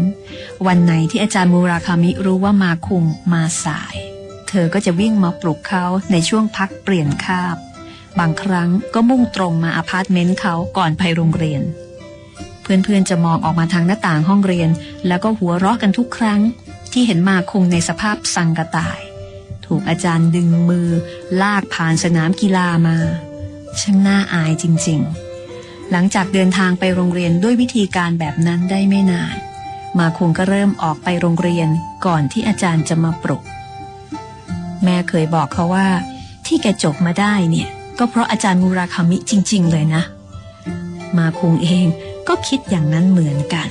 [0.66, 3.94] วันไหนที่อาจารย์มูราคามิรู้ว่ามาคุงมาสาย
[4.54, 7.56] เธอก็จะวิ่งมาปลุกเขาในช่วงพักเปลี่ยนคาบ
[8.18, 11.62] บางครั้งก็มุ่งตรงมาอพาร์ตเมนต์เขาก่อนไปโรงเรียน
[12.62, 14.70] เพื่อนๆจะมองออกมาทางหน้าต่างห้องเรียน
[15.06, 16.40] แล้วก็หัวเราะกันทุกครั้ง
[16.92, 18.98] ที่เห็นมาคุงในสภาพซังกะตาย
[19.66, 20.88] ถูกอาจารย์ดึงมือ
[21.42, 22.98] ลากผ่านสนามกีฬามา
[23.80, 29.36] ช่างน่าอายจริงๆ หลังจากเดินทางไปโรงเรียนด้วยวิธีการแบบนั้นได้ไม่นาน
[29.98, 31.68] มาคงก็เริ่มออกไปโรงเรียน
[32.06, 33.42] ก่อนที่อาจารย์จะมาปลุก
[34.84, 35.86] แม่เคยบอกเขาว่า
[36.46, 37.68] ที่แกจบมาได้เนี่ย
[37.98, 40.02] ก็เพราะอาจารย์มูราคามิจริง ๆ เลยนะ
[41.18, 41.86] มาคุงเอง
[42.28, 43.68] ก็คิดอย่างนั้นเหมือนกัน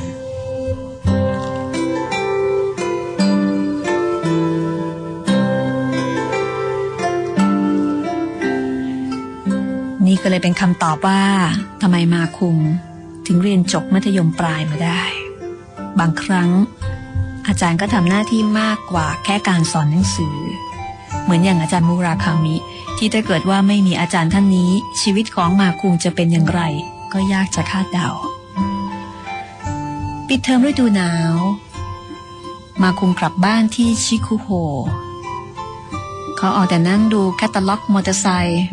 [10.06, 11.21] นี่ก็เลยเป็นคำตอบว่า
[11.82, 12.58] ทำไมมาคุง
[13.26, 15.02] ถึงเรียนจบมัธยมปลายมาได้
[16.00, 16.50] บางครั้ง
[17.47, 20.38] อาจารย์ก็ทำหน้าที่มากกว่าแค่การสอนหนังสือ
[21.24, 22.56] เหมือนอย่างอาจารย์มูราคามิ
[22.98, 26.62] ที่ถ้าเกิดว่าไม่มีอาจารย์ท่านนี้ ชีวิตของมาคุงจะเป็นอย่างไร
[27.14, 28.10] ก็ยากจะคาดเดา
[30.28, 31.36] ปิดเทอมฤดูหนาว
[32.82, 34.48] มาคุงกลับบ้านที่ชิคุโฮ
[36.38, 38.64] เขาออกแต่นั่งดูแคตตาล็อกมอเตอร์ไซค์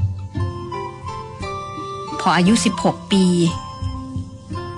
[2.20, 3.24] พออายุ 16 ปี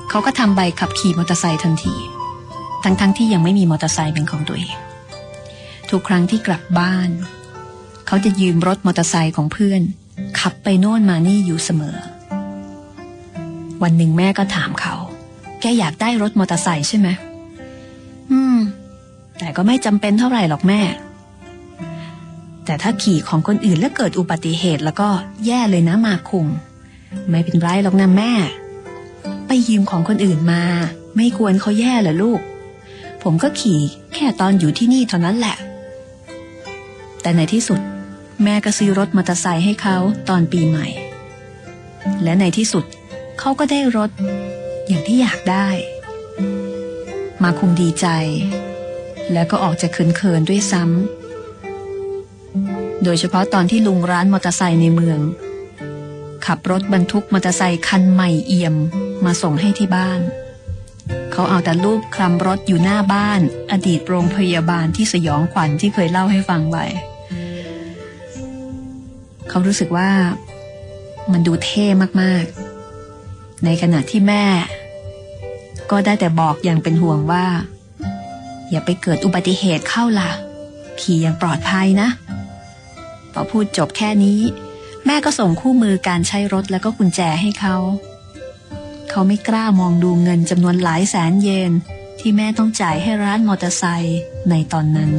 [0.08, 1.94] เขาก็ทำใบขับขี่มอเตอร์ไซค์ทันที
[2.84, 4.76] ทั้งๆทที่ยังไม่มีมอเตอร์ไซค์เป็นของตัวเอง
[5.90, 7.10] ทุกครั้งที่กลับบ้าน
[8.12, 9.82] เขาจะยืมรถมอเตอร์ไซค์ของเพื่อน
[10.40, 11.96] ขับไปโน่นมานี่อยู่เสมอ
[13.82, 14.94] วันหนึ่งแม่ก็ถามเขา
[15.60, 17.08] แกอยากได้รถมอเตอร์ไซค์ใช่ไหม
[18.30, 18.58] อืม
[19.38, 20.80] แต่ก็ไม่จำเป็นเท่าไหร่หรอกแม่
[22.64, 25.08] แต่ถ้าขี่ของคนอื่นแล้วเกิดอุบัติเหตุแล้วก็
[25.46, 26.46] แย่เลยนะมาคุง
[27.28, 28.32] ไม่เป็นไรหรอกนะแม่
[29.46, 30.62] ไปยืมของคนอื่นมา
[31.16, 32.40] ไม่ควรเขาแย่เหรอลูก
[33.22, 33.80] ผมก็ขี่
[34.14, 35.56] แค่ตอนอยู่ที่นี่เท่านั้นแหละ
[37.22, 37.80] แต่ในที่สุด
[38.44, 39.96] แม่ก็ซื้อรถมอเตอร์ไซค์ให้เขา
[40.28, 40.86] ตอนปีใหม่
[42.22, 42.84] และในที่สุด
[43.38, 44.10] เขาก็ได้รถ
[44.88, 45.68] อย่างที่อยากได้
[47.42, 48.06] มาคุมดีใจ
[49.32, 55.18] แล้วก็ออกจะเขินๆด้วยซ้ำโดยเฉพาะตอนที่ลุงร้านมอเตอร์ไซค์ในเมือง
[56.46, 58.74] ขับรถบรรทุกมอเตอร์ไซคันใหม่เอี่ยม
[59.24, 60.20] มาส่งให้ที่บ้าน
[61.32, 63.40] เขาเอาแต่รูปคลำรถอยู่หน้าบ้าน
[63.72, 66.86] อดีตโรงพยาบาลที่สยองขวัญที่เคยเล่าให้ฟังไว้
[69.50, 70.10] เขารู้สึกว่า
[71.32, 71.86] มันดูเท่
[72.22, 74.44] มากๆ ในขณะที่แม่
[75.90, 77.46] ก็ได้แต่บอกอย่างเป็นห่วงว่า
[78.70, 80.30] อย่าไปเกิดอุบัติเหตุเข้าล่ะ
[81.00, 82.08] ขี่อย่างปลอดภัยนะ
[83.32, 84.40] พอพูดจบแค่นี้
[85.06, 87.76] แม่ก็ส่งคู่มือการใช้รถแล้วก็กุญแจให้เขา
[89.10, 91.72] เขาไม่กล้ามองดูเงินจำนวนหลายแสนเยน
[92.20, 95.12] ที่แม่ต้องจ่ายให้ร้านมอเตอร์ไซค์ในตอนนั้น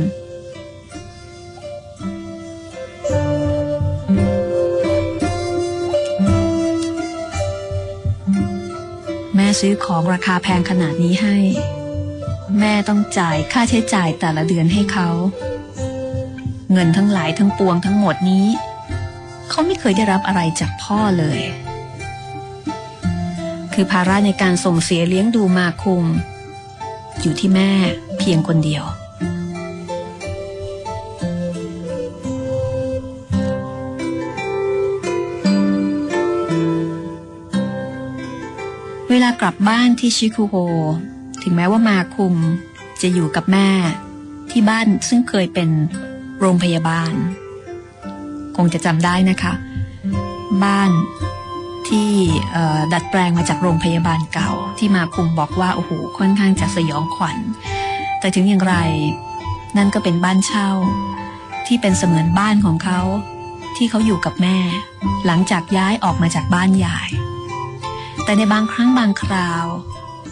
[9.59, 11.37] ซื้อของราคาแพงขนาดนี้ให้
[12.59, 15.09] แม่ต้องจ่ายค่าใช้จ่ายแต่ละเดือนให้เขา
[16.71, 18.45] เงินทั้งหลายทั้งปวงทั้งหมดนี้
[19.49, 21.39] เขาไม่เคยได้รับอะไรจากพ่อเลย
[23.73, 26.03] คือภาระในการส่งเสียเลี้ยงดูมาคุม
[27.21, 27.71] อยู่ที่แม่
[28.17, 28.83] เพียงคนเดียว
[39.41, 40.55] กลับบ้านที่ชิคุโฮ
[41.43, 42.35] ถึงแม้ว่ามาคุม
[43.01, 43.69] จะอยู่กับแม่
[44.51, 45.69] ที่บ้านซึ่งเคยเป็น
[46.39, 47.13] โรงพยาบาล
[48.57, 49.53] คงจะจำได้นะคะ
[50.63, 50.91] บ้าน
[51.87, 52.09] ที่
[52.93, 57.37] ดัดแปลงมาจากโรงพยาบาลเก่า ที่มาคุมบอกว่า โอ้โหค่อนข้างจะสยองขวัญ
[58.19, 58.75] แต่ถึงอย่างไร
[59.77, 60.69] นั่นก็เป็นบ้านเช่า
[61.67, 62.99] ที่เป็นเสมือนบ้านของเขา
[63.77, 64.57] ที่เขาอยู่กับแม่
[65.25, 67.09] หลังจากย้ายออกมาจากบ้านยาย
[68.31, 69.65] แต่ในบางครั้งบางคราว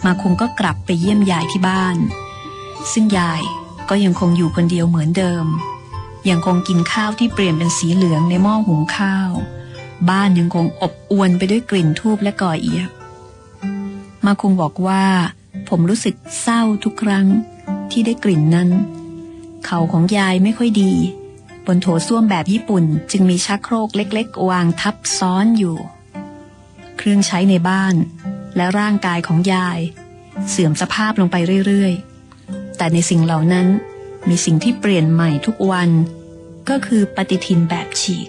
[0.04, 1.96] มาคุมก็กลับไปเยี่ยมยายที่บ้าน
[2.92, 3.42] ซึ่งยาย
[3.88, 5.46] ก็ยังคงอยู่คนเดียวเหมือนเดิม
[6.30, 9.30] ยังคงกินข้าวที่เปลี่ยนเป็นสีเหลืองในหม้อหุงข้าว
[10.10, 12.90] บ้านยังคงอบอวนไปด้วยกลิ่นทูบและก่อเอียบ
[14.24, 15.04] มาคงบอกว่า
[15.68, 17.26] ผมรู้สึกเศร้าทุกครั้ง
[17.90, 18.68] ที่ได้กลิ่นนั้น
[19.64, 20.92] เข่าของยายไม่ค่อยดี
[21.66, 25.78] บนโถส้วมแบบญี่ปุ่นจึงมีชักโครกเล็ก ๆ วางทับซ้อนอยู่
[27.02, 27.94] เครื่องใช้ในบ้าน
[28.56, 29.78] และร่างกายของยาย
[30.48, 31.36] เสื่อมสภาพลงไป
[31.66, 33.66] เรื่อยๆ แต่ในสิ่งเหล่านั้น
[34.28, 35.90] มีสิ่งที่เปลี่ยนใหม่ทุกวัน
[36.68, 38.28] ก็คือปฏิทินแบบฉีก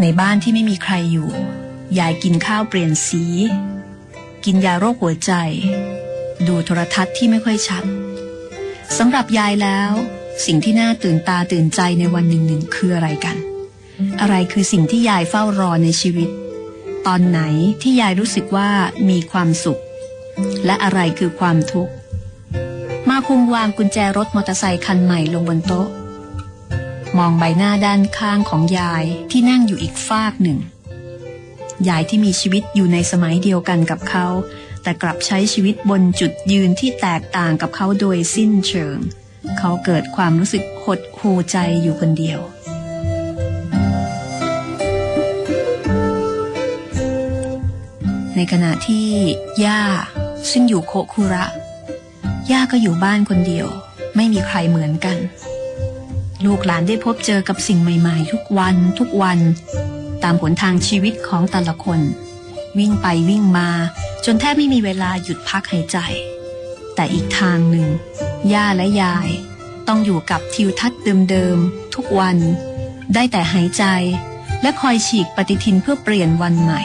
[0.00, 1.30] ในบ้านที่ไม่มีใครอยู่
[1.98, 3.24] ยายกินข้าวเปลี่ยนสี
[4.44, 5.32] กินยาโรคหัวใจ
[6.46, 7.84] ดูโทรทัศน์ที่ไม่ค่อยชัด
[8.98, 9.92] สำหรับยายแล้ว
[10.46, 13.36] สิ่งที่น่าตื่นตาตื่นใจในวันหนึ่งหนึ่งคืออะไรกัน
[14.20, 16.28] อะไรคือสิ่งที่ยายเฝ้ารอในชีวิต
[17.06, 17.40] ตอนไหน
[17.82, 18.70] ที่ยายรู้สึกว่า
[19.08, 19.80] มีความสุข
[20.66, 21.92] และอะไรคือความทุกข์
[23.08, 25.88] มาคุมวางกุญแจรถมอเตอร์ไซค์คันใหม่ลงบนโต๊ะ
[27.18, 30.58] มองใบหน้าด้านข้างของยายที่นั่งอยู่อีกฟากหนึ่ง
[31.88, 34.26] ยายที่มีชีวิตอยู่ในสมัยเดียวกันกับเขา
[34.82, 38.98] แต่กลับใช้ชีวิตบนจุดยืนที่แตกต่างกับเขาโดยสิ้นเชิง
[39.58, 42.40] เขาเกิดความรู้สึกหดหูใจอยู่คนเดียว
[48.36, 49.08] ในขณะที่
[49.64, 49.82] ย่า
[50.50, 51.44] ซึ่งอยู่โคคุระ
[52.50, 53.66] ย่าก็อยู่บ้านคนเดียว
[54.16, 55.16] ไม่มีใครเหมือนกัน
[56.44, 59.38] ลูกหลานได้พบเจอกับสิ่งใหม่ๆ ทุกวันทุกวัน
[60.24, 62.00] ตามผลทางชีวิตของแต่ละคน
[62.78, 63.68] วิ่งไปวิ่งมา
[64.24, 65.98] จนแทบไม่มีเวลาหยุดพักหายใจ
[66.94, 67.86] แต่อีกทางหนึ่ง
[68.52, 69.28] ย่าและยาย
[69.88, 72.38] ต้องอยู่กับทิวทัศน์เดิมๆทุกวัน
[73.14, 73.84] ได้แต่หายใจ
[74.62, 76.82] และคอยฉีกปฏิทินเพื่อเปลี่ยนวันใหม่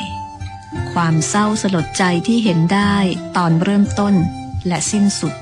[0.93, 2.95] ความเศร้าสลดใจที่เห็นได้
[3.37, 4.13] ตอนเริ่มต้น
[4.67, 5.33] และสิ้นสุด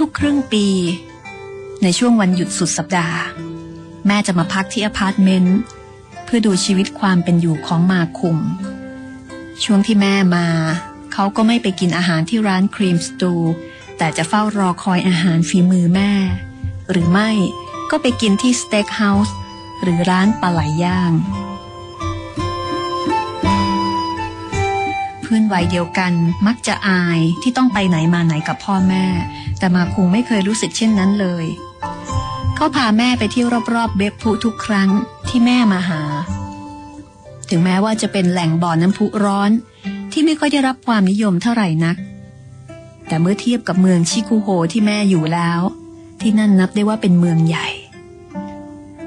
[0.00, 0.66] ทุกๆ ครึ่งปี
[1.82, 3.20] ในช่วงวันหยุดสุดสัปดาห์
[4.06, 5.58] แม่จะมาพักที่อพาร์ตเมนต์
[6.34, 8.38] เพื่อดูชีวิตความเป็นอยู่ของมาคุง
[9.64, 10.46] ช่วงที่แม่มา
[11.12, 13.34] เขาก็ไม่ไปกินอาหารที่ร้านครีมสตู
[13.98, 16.12] แต่จะเฝ้ารอคอยอาหารฝีมือแม่
[16.90, 17.30] หรือไม่
[17.90, 19.36] ก็ไปกินที่สเต็กเฮาส์
[19.82, 21.12] หรือร้านปลาไหลย่าง
[25.20, 26.12] เพื่อนวัยเดียวกัน
[26.46, 29.04] มักจะอายที่ต้องไปไหนมาไหนกับพ่อแม่
[29.58, 31.46] แต่มาคุงไม่เคยรู้สึกเช่นนั้นเลย
[32.54, 34.90] เขาพาแม่ไปเที่ยวรอบๆเบฟพุทุกครั้ง
[35.28, 36.02] ที่แม่มาหา
[37.54, 39.50] ถึงแม้ว่าจะเป็นแหล่งบ่อน้ำพุร้อน
[40.12, 41.96] ที่ไม่ค่อยได้รับความนิยมเท่าไหร่นัก
[43.08, 45.60] แต่เมื่อเทียบกับเมืองชิคุโฮที่แม่อยู่แล้ว
[46.20, 47.68] ที่นั่นนับได้ว่าเป็นเมืองใหญ่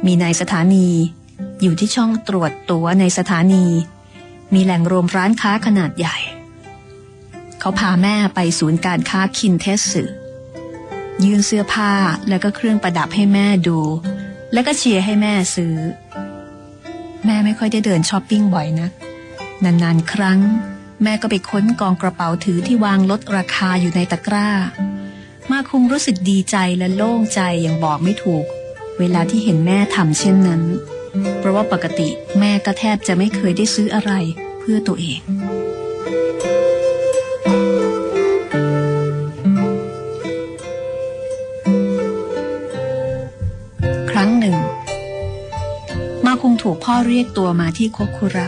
[0.06, 0.90] มีในสถานี
[1.62, 3.66] อยู่ที่ช่องตรวจตั๋วในสถานี
[4.54, 6.18] มีแหล่งรวมร้านค้าขนาดใหญ่
[7.60, 10.04] เขาพาแม่ไปศูนย์การค้าคินเทสสึ
[11.24, 11.92] ยื่นเสื้อผ้า
[12.30, 13.80] แล้วก็เครื่องประดับให้แม่ดู
[14.54, 15.76] แล้วก็เชียร์ให้แม่ซื้อ
[17.26, 18.90] แม่ไม่ค่อยได้เดินช้อปปิ้งบ่อยนะ
[19.64, 20.40] นานๆ ครั้ง
[21.04, 24.50] แม่ก็ไปค้นกองกระเป๋าถือที่วางลดราคาอยู่ในตะกร้า
[25.52, 28.46] มาคงรู้สึกดีใจและโล่งใจอย่างบอกไม่ถูก
[29.00, 30.62] เวลาที่เห็นแม่ทำเช่นนั้น
[31.40, 32.10] เพราะว่าปกติ
[32.40, 34.12] แม่ก็แทบจะไม่เคยได้ซื้ออะไร
[34.60, 35.20] เพื่อตัวเอง
[46.90, 48.48] พ่อเรียกตัวมาที่โคคุระ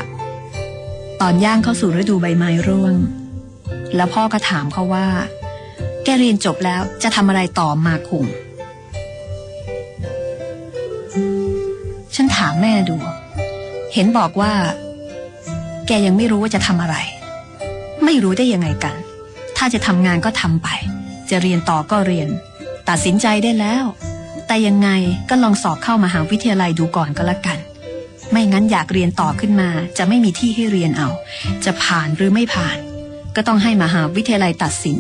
[1.22, 2.96] ตอนย่างเข้าสู่ฤดูใบไม้ร่วง
[3.96, 5.08] แล้วพ่อก็ถามเขาว่า
[6.04, 8.26] แกเรียนจบแล้วจะทำอะไรต่อมาคุง
[12.16, 12.98] ฉันถามแม่ดู
[13.94, 14.54] เห็นบอกว่า
[15.88, 16.96] แกยังไม่รู้ว่าจะทำอะไร
[18.06, 18.96] ไม่รู้ได้ยังไงกัน
[19.58, 20.68] ถ้าจะทำงานก็ทำไป
[21.30, 22.28] จะเรียนต่อก็เรียน
[22.90, 23.86] ตัดสินใจได้แล้ว
[24.48, 24.90] แต่ยังไง
[25.30, 27.60] ก็ลองสอบเข้ามหาวิทยาลัยดูก่อนก็แล้วกัน
[28.32, 31.10] ไม่งั้นอยากเรียนต่อขึ้นมา จะไม่มีที่ให้เรียนเอา
[31.66, 32.78] จะผ่านหรือไม่ผ่าน
[33.36, 34.98] ก็ต้องให้มหาวิทยาลัยตัดสิน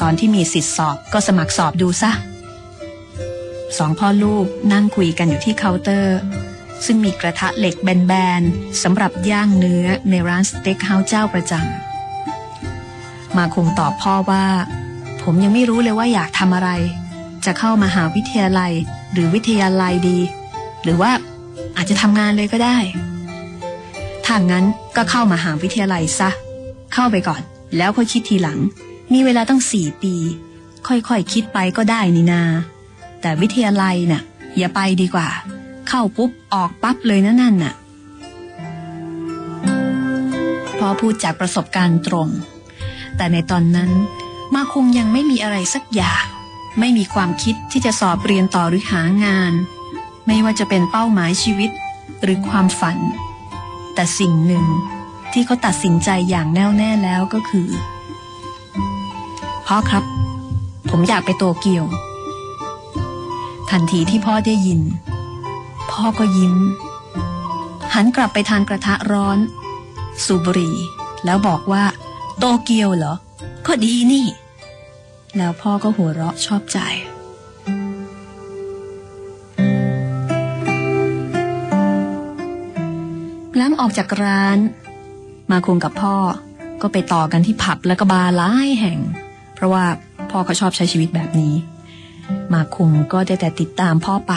[0.00, 2.10] ตอนที่มีสิทธิสอบก็สมัครสอบดูซะ
[3.78, 6.18] สองพ่อลูกนั่งคุยกันอยู่ที่เคาน์เตอร์
[6.84, 14.44] ซึ่งมีกระทะเหล็กแบนๆสำหรับย่างเนื้อในร้านสเต็กเฮาส์เจ้าประจำมาคุงตอบพ่อว่า
[15.22, 16.70] ผมยังไม่รู้เลยว่าอยากทำอะไร
[17.44, 18.72] จะเข้ามหาวิทยาลัย
[19.12, 20.18] หรือวิทยาลัยดี
[20.82, 21.35] หรือว่าอา
[21.86, 22.78] จจะทำงานเลยก็ได้
[24.24, 24.64] ถ้างั้น
[24.96, 26.30] ก็เข้ามาหาวิทยาลัยซะ
[26.94, 27.42] เข้าไปก่อน
[27.76, 28.58] แล้วค่อยคิดทีหลัง
[29.12, 30.14] มีเวลาตั้งสี่ปี
[30.86, 32.42] ค่อยๆคคิดไปก็ได้นี่นา
[33.20, 34.22] แต่วิทยาลัยน่ะ
[34.58, 35.28] อย่าไปดีกว่า
[35.88, 37.74] เข้าปุ๊บออกปั๊บเลยนะนั่นน่ะ
[40.78, 42.28] พอพูดจากประสบการณ์ตรง
[43.16, 43.90] แต่ในตอนนั้น
[44.54, 46.24] มาคงยังไม่มีอะไรสักอย่าง
[46.80, 49.52] ไม่มีความคิดที่จะสอบเรียนต่อหรือหางาน
[50.26, 51.70] ไม่ว่าจะเป็นเป้าหมายชีวิต
[52.22, 52.98] หรือความฝัน
[53.94, 54.66] แต่สิ่งหนึ่ง
[55.32, 57.68] ที่เขาตัดสินใจอย่างแน่วแน่แล้วก็คือ
[59.66, 60.04] พ่อครับ
[60.90, 61.84] ผมอยากไปโตเกียว
[63.70, 64.80] ทันทีที่พ่อได้ยิน
[65.90, 66.54] พ่อก็ยิ้ม
[67.94, 69.38] หันกลับไปทานกระทะร้อน
[70.24, 70.76] สูบบุหรี่
[71.24, 71.84] แล้วบอกว่า
[72.38, 73.14] โตเกียวเหรอ
[73.66, 74.26] ก็ดีนี่
[75.36, 76.78] แล้วพ่อก็หัวเราะชอบใจ
[83.80, 84.58] ออกจากร้าน
[85.50, 86.16] มาคุงกับพ่อ
[86.82, 88.98] ก็ไปต่อกันที่ผับและก็บาร์หลายแห่ง
[89.54, 89.84] เพราะว่า
[90.30, 91.54] พ่อเขาชอบใช้ชีวิตแบบนี้
[92.52, 94.32] มาคุงก็ได้แต่ติดตามพ่อไป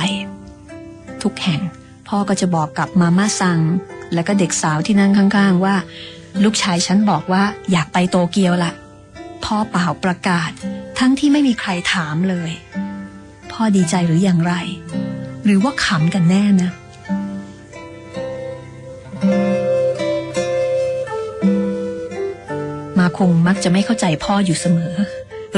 [1.24, 1.62] ทุกแห่ง
[2.08, 3.60] พ่อก็จะบอกกับมาม่าซัง
[4.14, 5.76] และก็เด็กสาวที่นั่งข้างๆว่า
[6.44, 8.72] ลูกชายฉันบอกว่าอยากไปโตเกียวละ
[9.46, 10.50] พ่อเปล่าประกาศ
[11.00, 12.52] ทั้งที่ไม่มีใครถามเลย
[13.52, 14.54] พ่อดีใจหรืออย่างไร
[15.46, 16.72] หรือว่าขำกันแน่นะ
[23.18, 24.94] คงมักจะไม่เข้าใจพ่ออยู่เสมอ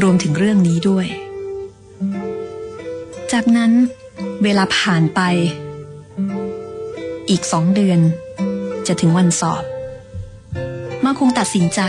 [0.02, 1.08] รวมถึงเรื่องนี้ด้วย
[3.32, 3.72] จากนั้น
[4.44, 5.22] เวลาผ่านไป
[7.30, 8.00] อีกสองเดือน
[8.88, 9.64] จะถึงวันสอบ
[11.04, 11.82] มาคงตัดสินใจ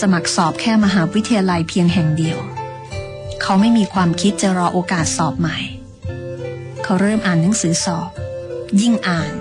[0.00, 2.38] สมัครสอบแค่มหาวิทยาลัยเพียงแห่งเดียว
[3.42, 5.58] เขาไม่มีความคิดจะรอโอกาสสอบใหม่
[6.82, 8.10] เขาเริ่มอ่านหนังสือสอบ
[8.80, 9.32] ยิ่งอ่าน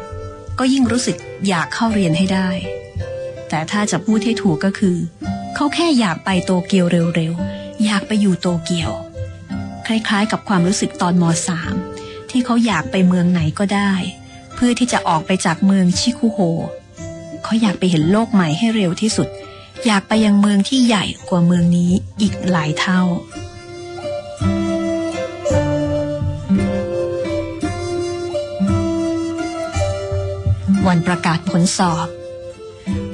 [0.60, 2.50] ก็ยิ่งรู้สึกอยากเข้าเรียนให้ได้
[3.50, 4.98] แต่ถ้าจะพูดให้ถูกก็คือ
[5.56, 8.92] เขาแค่อยากไปโตเกียวเร็วๆ อยากไปอยู่โตเกียว
[9.88, 11.74] คล้ายๆ กับความรู้สึกตอนมสาม
[12.30, 13.92] ที่เขาอยากไปเมืองไหนก็ได้
[14.56, 16.40] เพื่อที่จะออกไปจากเมืองชิคุโฮ
[17.44, 19.28] เขาอยากไปเห็นโลกใหม่ให้เร็วที่สุด
[19.86, 23.02] อยากไปยังเมืองที่ใหญ่กว่าเมืองนี้อีกหลายเท่า
[30.88, 32.08] วันประกาศผลสอบ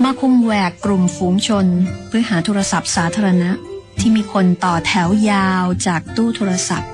[0.04, 1.68] มาคุมแหวกกลุ่มฝูงชน
[2.08, 3.52] เพื่อหาโทรศัพท์สาธารณะ
[4.00, 6.92] ที่มีคนต่อแถวยาวจากตู้โทรศัพท์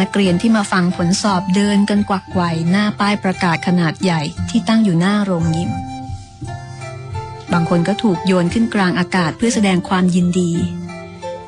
[0.00, 4.20] นักเรียนที่มาฟังผลสอบเดินกันกวักไกวหน้าป้ายประกาศขนาดใหญ่
[4.50, 5.70] ที่ตั้งอยู่หน้าโรงยิม
[7.52, 10.52] บางคนก็ถูกโยนขึ้นกลางอากาศเพื่อแสดงความยินดี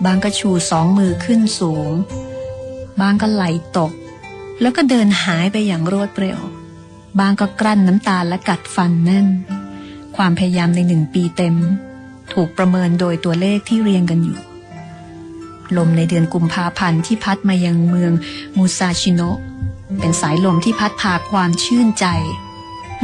[0.04, 1.90] บางก็ชูสองมือขึ้นสูง
[3.00, 3.44] บางก็ไหล
[3.78, 3.92] ตก
[4.60, 6.38] แล้วก็เดินหายไปอย่างรวดเร็ว
[7.18, 9.28] บางก็กลั้นน้ำตาและกัดฟันแน่น
[10.16, 11.56] ความพยายามในหนึ่งปีเต็ม
[12.32, 14.38] ถูกประเมินโดยตัวเลขที่เรียงกันอยู่
[15.76, 18.12] ลมในเดือนกุมภาพันธ์ที่พัดมายังเมือง
[18.56, 19.38] มูซาชิโนะ
[20.00, 22.06] เป็นสายลมที่พัดพาความชื่นใจ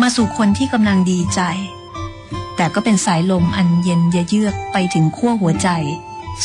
[0.00, 1.40] มาสู่คนที่กำลังดีใจ
[2.56, 5.68] แต่ก็เป็นสายลมอันเย็นเยือกไปถึงขั้วหัวใจ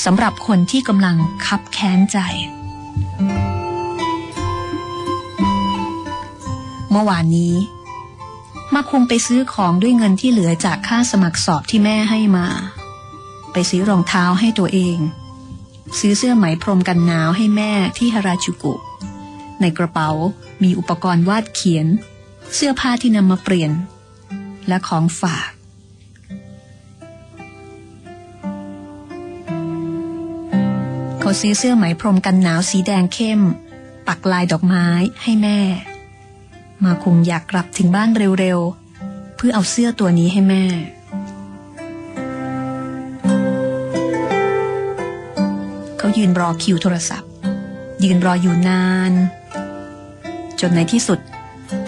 [0.03, 2.19] สำหรับคนที่กำลังคับแค้นใจ
[6.91, 7.53] เมื่อวานนี้
[8.73, 12.47] มาคงไปซื้อของด้วยเงินที่เหลือจากค่าสมัครสอบที่แม่ให้มา
[13.53, 14.97] ไปซื้อรองเท้าให้ตัวเอง
[15.99, 18.75] ซื้อเสื้อไหมพรมกันหนาวให้แม่ที่ฮาราจูกุ
[19.61, 20.09] ในกระเป๋า
[20.63, 21.87] มีอุปกรณ์วาดเขียน
[22.55, 23.71] เสื้อผ้าที่นำมาเปลี่ยน
[24.67, 25.49] และของฝาก
[31.19, 33.41] เขาซื้อเสื้อไหมพรมกันหนาวสีแดงเข้ม
[34.07, 34.87] ปักลายดอกไม้
[35.21, 35.59] ให้แม่
[36.85, 38.09] มาคงอยากกลับถึงบ้าน
[38.39, 40.63] เร็วๆ เพื่อเอาเสื้อตัวนี้ให้แม่
[45.97, 47.29] เขายืนรอคิวโทรศัพท์
[48.03, 49.13] ยืนรออยู่นาน
[50.59, 51.19] จนในที่สุด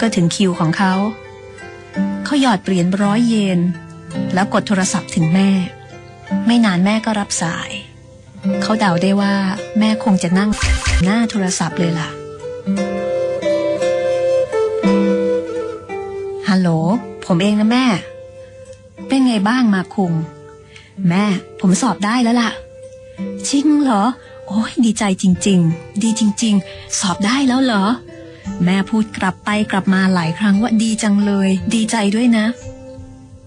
[0.00, 0.94] ก็ถึงคิวของเขา
[2.24, 3.60] เขาหยอดเหรียญร้อยเยน
[4.34, 5.50] แล้วกดโทรศัพท์ถึงแม่
[6.46, 7.70] ไม่นานแม่ก็รับสาย
[8.62, 9.34] เขาเดาได้ว่า
[9.78, 10.50] แม่คงจะนั่ง
[11.04, 12.10] หน้าโทรศัพท์เลยล่ะ
[16.56, 16.74] ฮัลโหล
[17.26, 17.86] ผมเองนะแม่
[19.08, 20.12] เป็นไงบ้างมาคุง
[21.08, 21.24] แม่
[21.60, 22.50] ผมสอบได้แล้วล่ะ
[23.48, 24.02] จริงเหรอ
[24.46, 27.84] โอ้ยดีใจจริง ๆ ดีจริง ๆ สอบได้แล้วเหรอ
[28.64, 32.46] แม่พูดกลับไปกลับมาหลายครั้งว่าดีจังเลย ดีใจด้วยนะ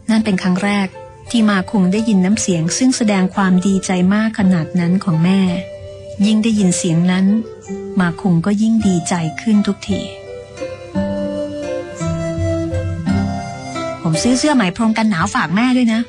[0.10, 0.88] นั่นเป็นครั้งแรก
[1.30, 5.40] ที่มาคุงได้ยินน้ำเสียง ซึ่งแสดงความดีใจมากขนาดนั้นของแม่
[6.26, 7.26] ยิ่งได้ยินเสียงนั้น
[8.00, 10.02] มาคุงก็ยิ่งดีใจขึ้นทุกที
[14.12, 16.02] ผมซื้อเสื้อไหมพรมกันหนาวฝากแม่ด้วยนะ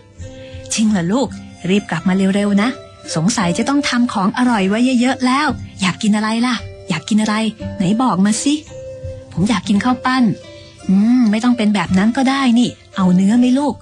[0.74, 1.28] จริงเหรอลูก
[1.70, 2.68] รีบกลับมาเร็วๆนะ
[3.14, 5.46] สงสัยจะต้องทำของอร่อยไว้เยอะๆแล้ว
[5.80, 6.55] อยากกินอะไรล่ะ
[6.88, 7.34] อยากกินอะไร
[7.76, 8.55] ไหนบอกมาสิ
[9.32, 10.24] ผมอยากกินข้าวปั้น
[10.88, 13.74] อืม ไม่ต้องเป็นแบบนั้นก็ได้นี่ เอาเนื้อไหมลูก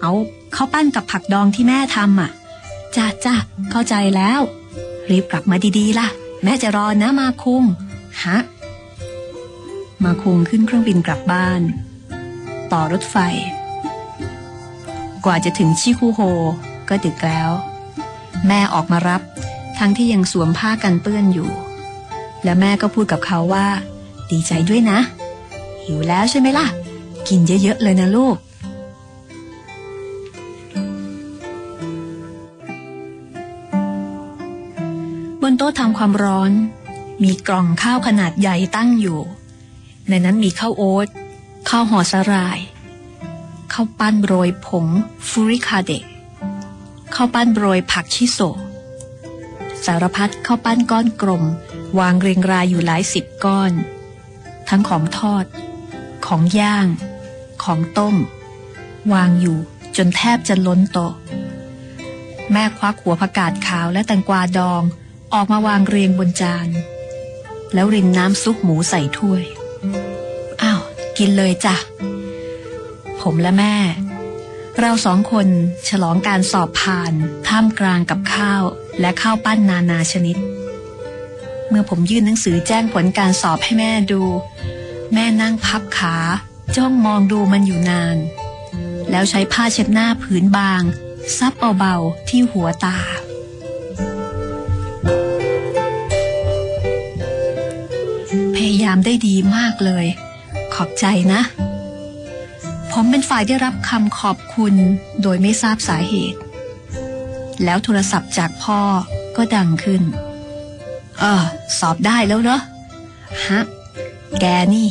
[0.00, 0.12] เอา
[0.56, 2.30] ข้าวปั้นกับผักดองที่แม่ทำอะ
[2.96, 3.34] จ้าจ้า
[3.70, 4.40] เข้าใจแล้ว
[5.10, 6.08] รีบกลับมาดีๆล่ะ
[6.44, 7.64] แม่จะรอนะมาคุง
[8.24, 8.38] ฮะ
[10.04, 11.62] มาคุงขึ้นเครื่องบินกลับบ้าน
[12.72, 13.16] ต่อรถไฟ
[15.24, 16.20] กว่าจะถึงชิคูโฮ
[16.88, 17.50] ก็ดึกแล้ว
[18.46, 19.22] แม่ออกมารับ
[19.78, 21.50] ทั้งที่ยังสวมผ้ากันเปื้อนอยู่
[22.44, 23.66] และแม่ก็พูดกับเขาว่า
[24.30, 24.98] ดีใจด้วยนะ
[25.84, 26.66] หิวแล้วใช่ไหมล่ะ
[27.28, 28.36] กินเยอะๆเลยนะลูก
[35.42, 36.52] บนโต๊ะทำความร้อน
[37.22, 39.18] มีกล่องข้าวขนาดใหญ่ตั้งอยู่
[40.08, 41.08] ในนั้นมีข้าวโอ๊ต
[41.74, 42.58] ข้าวห่อสาหร่าย
[43.72, 44.86] ข้าวปั้นโรยผง
[45.28, 46.04] ฟูริคาเดะ
[47.14, 48.38] ข้าวปั้นโรยผักชิโซ
[49.84, 51.44] สารพัดข้าวปั้นก้อนกลม
[51.98, 53.72] วางเรียงรายอยู่หลายสิบก้อน
[54.68, 55.44] ทั้งของทอด
[56.26, 56.86] ของย่าง
[57.64, 58.16] ของต้ม
[59.12, 59.58] วางอยู่
[59.96, 61.12] จนแทบจะล้นโต๊ะ
[62.52, 64.82] แม่ควักหัวผักกาดขาวและแตงกวาดอง
[65.34, 66.68] ออกมาวางเรียงบนจาน
[67.74, 69.44] แล้วรินน้ำซุปหมูใส่ถ้วย
[71.24, 71.76] กินเลยจ้ะ
[73.20, 73.76] ผมและแม่
[74.78, 75.46] เราสองคน
[75.88, 77.12] ฉลองการสอบผ่าน
[77.46, 78.62] ท่ามกลางกับข้าว
[79.00, 80.36] และข้าวปั้นนานาชนิด
[81.68, 84.22] เมื่อผมยื่นหนังสือแจ้งผลการสอบให้แม่ดู
[85.14, 86.16] แม่นั่งพับขา
[86.76, 88.16] จ้องมองดูมันอยู่นาน
[89.10, 90.82] แล้วใช้ผ้าเช็ดหน้าผืนบาง
[91.38, 92.98] ซับเบาๆที่หัวตา
[98.54, 100.06] พยายามได้ดีมากเลย
[100.74, 101.40] ขอบใจนะ
[102.92, 104.74] ผมเป็นฝ่ายได้รับคำขอบคุณ
[105.22, 106.38] โดยไม่ทราบสาเหตุ
[107.64, 108.80] แล้วโทรศัพท์จากพ่อ
[109.36, 110.02] ก็ดังขึ้น
[111.20, 111.42] เออ
[111.78, 112.58] สอบได้แล้วเหรอ
[113.48, 113.60] ฮะ
[114.40, 114.44] แก
[114.74, 114.88] นี่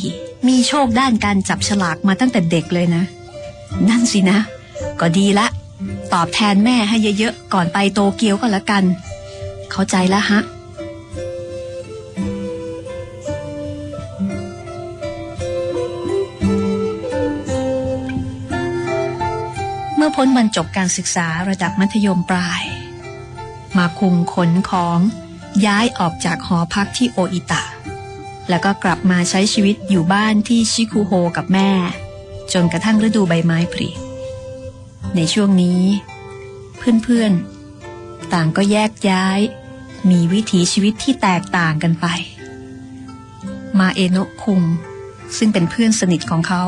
[0.48, 3.02] มีโชคด้านการจับฉลากมาตั้งแต่เด็กเลยนะ
[3.88, 4.38] นั่นสินะ
[5.00, 5.46] ก็ดีละ
[6.12, 8.84] ตอบแทนแม่ให้เยอะๆ ก่อนไปโตเกียวก็แล้วกัน
[9.70, 10.40] เข้าใจแล้วฮะ
[20.36, 22.62] บรรจบการศึกษาระดับมัธยมปลาย
[23.76, 24.98] มาคุมขนของ
[25.66, 27.62] ย้ายออกจากหอพักที่โออิตะ
[28.48, 31.70] แล้วก็กลับมาใช้ชีวิตอยู่บ้านที่ชิคุโฮกับแม่
[32.52, 33.88] จนกระทั่งฤดูใบไม้ผลิ
[35.16, 35.82] ในช่วงนี้
[36.78, 39.40] เพื่อนๆ ต่างก็แยกย้าย
[40.10, 42.06] มีวิถีชีวิตที่แตกต่างกันไป
[43.78, 44.62] มาเอโนะคุง
[45.36, 46.62] ซึ่งเป็นเพื่อนสนิทของเขา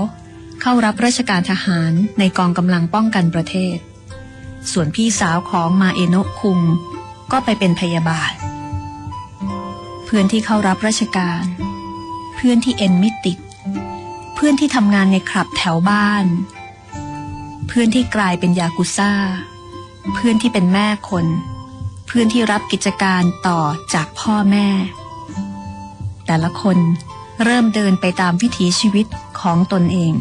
[0.67, 3.77] เข้ารับราชการทหารในกองกำลังป้องกันประเทศ
[4.73, 6.61] ส่วนพี่สาวของมาเอโนะคุง
[7.33, 8.33] ก็ไปเป็นพยาบาล
[10.05, 11.45] เพื่อนที่เข้ารับราชการ
[12.35, 13.39] เพื่อนที่เอ็นมิติด
[14.35, 16.27] เพื่อนที่ทำงานในคลับแถวบ้าน
[17.67, 19.13] เพื่อนที่กลายเป็นยากุซ่า
[20.15, 21.27] เพื่อนที่เป็นแม่คน
[22.07, 23.61] เพื่อนที่รับกิจการต่อ
[23.95, 24.69] จากพ่อแม่
[26.27, 26.79] แต่ละคน
[27.45, 29.07] เริ่มเดินไปตามวิถีชีวิต
[29.41, 30.15] ของตนเอง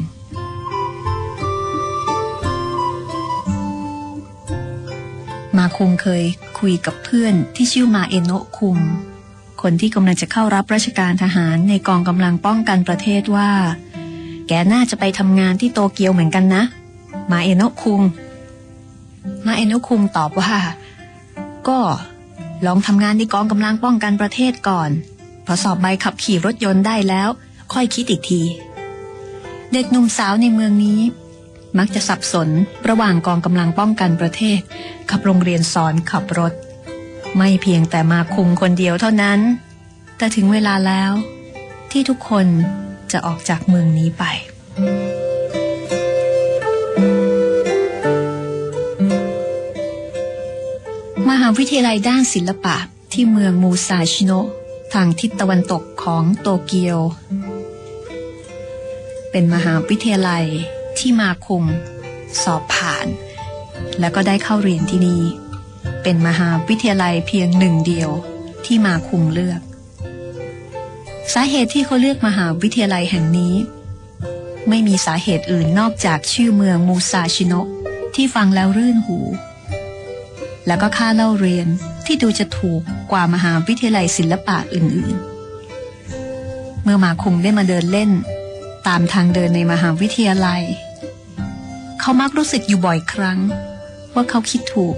[5.58, 6.24] มาคุงเคย
[6.60, 8.78] คุยคุยกับเพื่อนที่ชื่อมาเอโนะคุง
[9.62, 13.50] คนที่กำลังจะเข้ารับราชการทหารในกองกำลังป้องกันประเทศว่า
[14.48, 16.64] แกน่าจะไปทำงานที่โตเกียวเหมือนกันนะ
[17.32, 18.02] มาเอโนะคุง
[19.46, 20.54] มาเอโนะคุงตอบว่า
[21.68, 21.80] ก็
[22.66, 24.90] ลองทำงานในกองกำลังป้องกันประเทศก่อน
[25.46, 27.30] พอสอบใบขับขี่รถยนต์ได้แล้ว
[27.74, 28.42] ค่อยคิดอีกที
[29.74, 31.00] เด็กหนุ่มสาวในเมืองนี้
[31.78, 32.50] มักจะสับสน
[32.90, 34.60] ระหว่างกองกำลังป้องกันประเทศ
[35.10, 36.54] กับโรงเรียนสอนขับรถ
[37.38, 39.40] ไม่เพียงแต่มาคุมคนเดียวเท่านั้น
[40.18, 41.12] แต่ถึงเวลาแล้ว
[41.92, 42.48] ที่ทุกคน
[43.12, 44.24] จะออกจากเมืองนี้ไป
[51.30, 52.76] มหาวิทยาลัยด้านศิลปะ
[53.14, 54.48] ที่เมืองมูซาชิโนะ
[54.94, 57.00] ทางทิศตะวันตกของโตเกียว
[59.32, 60.46] เป็นมหาวิทยาลัย
[61.00, 61.64] ที่มาคุม
[62.44, 63.08] สอบผ่าน
[64.00, 65.22] แล้วก็ได้เข้าเรียนที่นี่
[66.04, 68.10] เป็นมหาวิทยาลัยเพียงหนึ่งเดียว
[68.66, 69.62] ที่มาคุมเลือก
[71.34, 73.54] สาเหตุที่เขาเลือกมหาวิทยาลัยแห่งนี้
[74.70, 77.68] ไม่มีสาเหตุอื่นนอกจากชื่อเมืองมูซาชิโนะ
[78.16, 79.18] ที่ฟังแล้วรื่นหู
[80.68, 81.68] แล้วก็ค่าเล่าเรียน
[82.06, 82.82] ที่ดูจะถูก
[83.12, 88.12] กว่ามหาวิทยาลัยศิลปะอื่นๆ เมื่อมาคุงได้มาเดินเล่น
[88.88, 90.64] ตามทางเดินในมหาวิทยาลัย
[92.06, 93.40] เขามักรู้สึกอยู่บ่อยครั้ง
[94.14, 94.96] ว่าเขาคิดถูก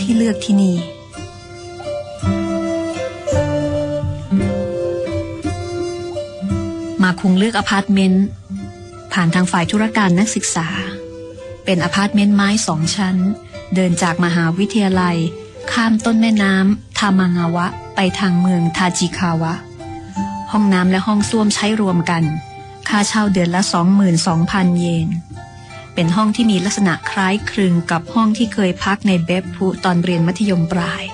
[0.00, 0.76] ที่เลือกที่นี่
[7.02, 8.26] มาคุงเลือกอพาร์ตเมนต์
[9.12, 10.68] ผ่านทางฝ่ายธุรการนักศึกษา
[11.64, 13.16] เป็นอพาร์ตเมนต์ไม้สองชั้น
[13.74, 15.16] เดินจากมหาวิทยาลัย
[15.72, 19.54] ข้ามต้นแม่น้ำทามางาวะ ไปทางเมืองทาจิคาวะ
[20.52, 22.22] ห้องน้ำและห้องส้วมใช้รวมกัน
[22.88, 23.62] ค่าเช่าเดือนละ
[24.20, 25.08] 22,000 เยน
[26.00, 31.04] เป็นห้องที่มีลักษณะคล้ายคลึงกับห้องที่เคยพักในเบฟพูตอนเรียนมัธยมปลาย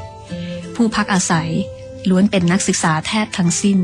[0.75, 1.51] ผู้พักอาศัย
[2.09, 3.79] ล้วนเป็นนักศึกษาแทบทั้งสิ้น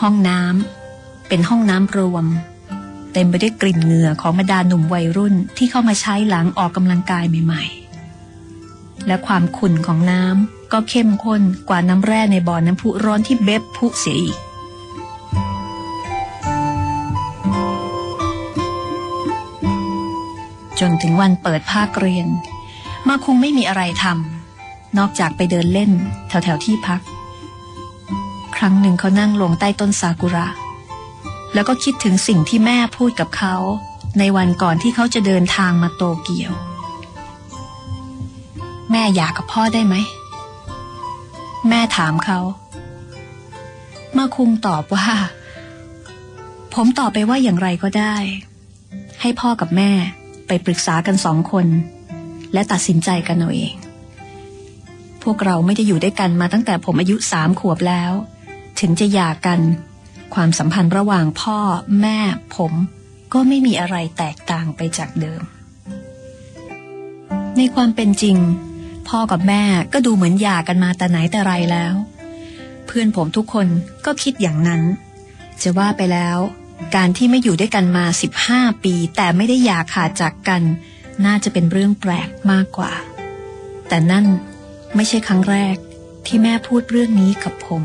[0.00, 2.26] ห้องน้ำเป็นห้องน้ำรวม
[3.12, 7.64] เต็มไปด้วยกลิ่นเหงื่อของบรรดาหนุ่มวัยรุ่นที่เข้ามาใช้หลังออกกำลังกายใหม่
[8.34, 14.38] ๆ และความขุ่นของน้ำก็เข้มข้นกว่าน้ำแร่ในบ่อน้ำพุร้อนที่เบบพุเสียอีก
[20.82, 22.28] จนถึงวันเปิดภาคเรียน
[23.08, 25.90] มาคงไม่มีอะไรทำนอกจากไปเดินเล่น
[26.28, 27.00] แถวๆที่พัก
[28.56, 30.48] ครั้งหนึ่งเขานั่งลงใต้ต้นซากุระ
[31.54, 33.54] แล้วก็คิดถึงสิ่งที่แม่พูดกับเขา
[34.18, 36.52] ในวันก่อนที่เขาจะเดินทางมาโตเกียว
[38.90, 39.94] แม่อยากกับพ่อได้ไหม
[41.68, 42.40] แม่ถามเขา
[44.16, 45.08] มาคุงตอบว่า
[46.74, 48.14] ผมตอบไปว่าอย่างไรก็ได้
[49.20, 49.92] ให้พ่อกับแม่
[50.46, 51.66] ไปปรึกษากันสองคน
[52.52, 53.74] และตัดสินใจกันเอาเอง
[55.22, 58.12] พวกเราไม่ได้อยู่ด้วยกันมาตั้งแต่ผมอายุสามขวบแล้ว
[58.80, 59.60] ถึงจะหย่ากัน
[60.34, 61.58] ความสัมพันธ์ระหว่างพ่อ
[62.00, 62.18] แม่
[62.56, 62.72] ผม
[63.32, 65.42] ก็ไม่มีอะไรแตกต่างไปจากเดิม
[67.56, 68.36] ในความเป็นจริง
[69.08, 69.62] พ่อกับแม่
[69.92, 71.94] ก็ดูเหมือนหย่ากันมาแต่ไหนแต่ไรแล้ว
[72.86, 73.66] เพื่อนผมทุกคน
[74.04, 74.82] ก็คิดอย่างนั้น
[75.62, 76.38] จะว่าไปแล้ว
[76.94, 78.04] การที่ไม่อยู่ด้วยกันมา
[78.44, 80.62] 15 ปี แต่ไม่ได้หย่าขาดจากกัน
[81.24, 82.92] น่าจะเป็นเรื่องแปลกมากกว่า
[83.88, 84.26] แต่นั่น
[84.94, 85.76] ไม่ใช่ครั้งแรก
[86.26, 87.84] ที่แม่พูดเรื่องนี้กับผม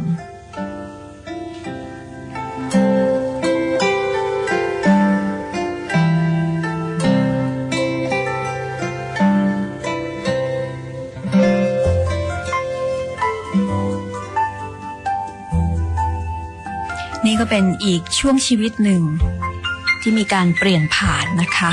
[17.27, 19.01] นี่ก็เป็นอีกช่วงชีวิตหนึ่ง
[20.01, 21.71] ที่มีการเปลี่ยนผ่านนะคะ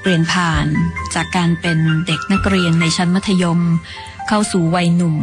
[0.00, 0.66] เปลี่ยนผ่าน
[1.14, 3.60] จากการเป็นเด็กนักเรียนในชั้นมัธยม
[4.28, 5.16] เข้าสู่วัยหนุ่ม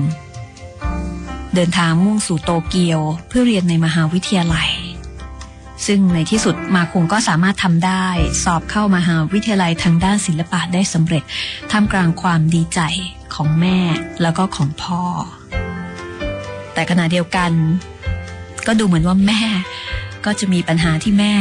[1.56, 4.70] เดินทางมุ่งสู่โตเกียวเพื่อเรียนในมหาวิทยาลัย
[5.86, 8.06] ซึ่งในที่สุดมาคงก็สามารถทำได้
[8.44, 11.24] สอบเข้ามหาวิทยาลัยทางด้านศิลปะได้สำเร็จ
[11.72, 12.80] ท่ามกลางความดีใจ
[13.34, 13.80] ของแม่
[14.22, 15.04] แล้วก็ของพ่อ
[16.74, 17.52] แต่ขณะเดียวกัน
[18.72, 19.42] ก็ดูเหมือนว่าแม่
[20.26, 21.34] ก็จะมีปัญหาที่แม่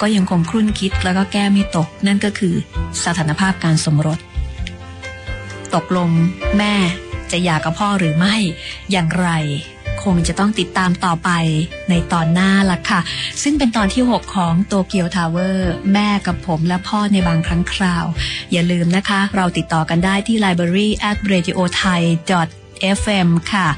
[0.00, 2.54] ก็ยังคงครุ่นคิดแล้วก็แก้ไม่ตก นั่นก็คือ
[3.04, 4.18] สถานภาพการสมรส
[5.74, 6.10] ตกลง
[6.58, 6.74] แม่
[7.30, 8.36] จะหย่ากับพ่อหรือไม่
[8.90, 9.28] อย่างไร
[10.02, 11.30] คงจะต้องติดตามต่อไป
[11.90, 13.00] ในตอนหน้าละค่ะ
[13.42, 18.04] ซึ่งเป็นตอนที่ 6 ของโตเกียวทาวเวอร์แม่กับผมและพ่อในบางครั้งคราว
[18.52, 22.00] อย่าลืมนะคะ เราติดต่อกันได้ที่ library at radio thai
[22.98, 23.68] fm ค่ะ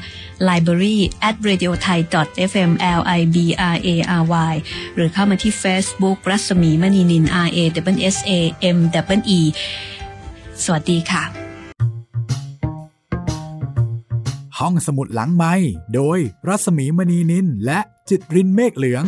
[0.49, 1.99] library at radio thai
[2.49, 3.37] fm l i b
[3.73, 3.89] r a
[4.21, 4.53] r y
[4.95, 7.59] หรือเข้ามาที่ Facebook รัศมีมณีนิน r a
[7.97, 8.31] w s a
[8.75, 9.39] m w e
[10.63, 11.23] สวัสดีค่ะ
[14.59, 15.53] ห้องสมุดหลังไม้
[15.95, 17.79] โดยรัสมีมณีนินและ
[18.09, 19.05] จิตรินเมฆเหลือง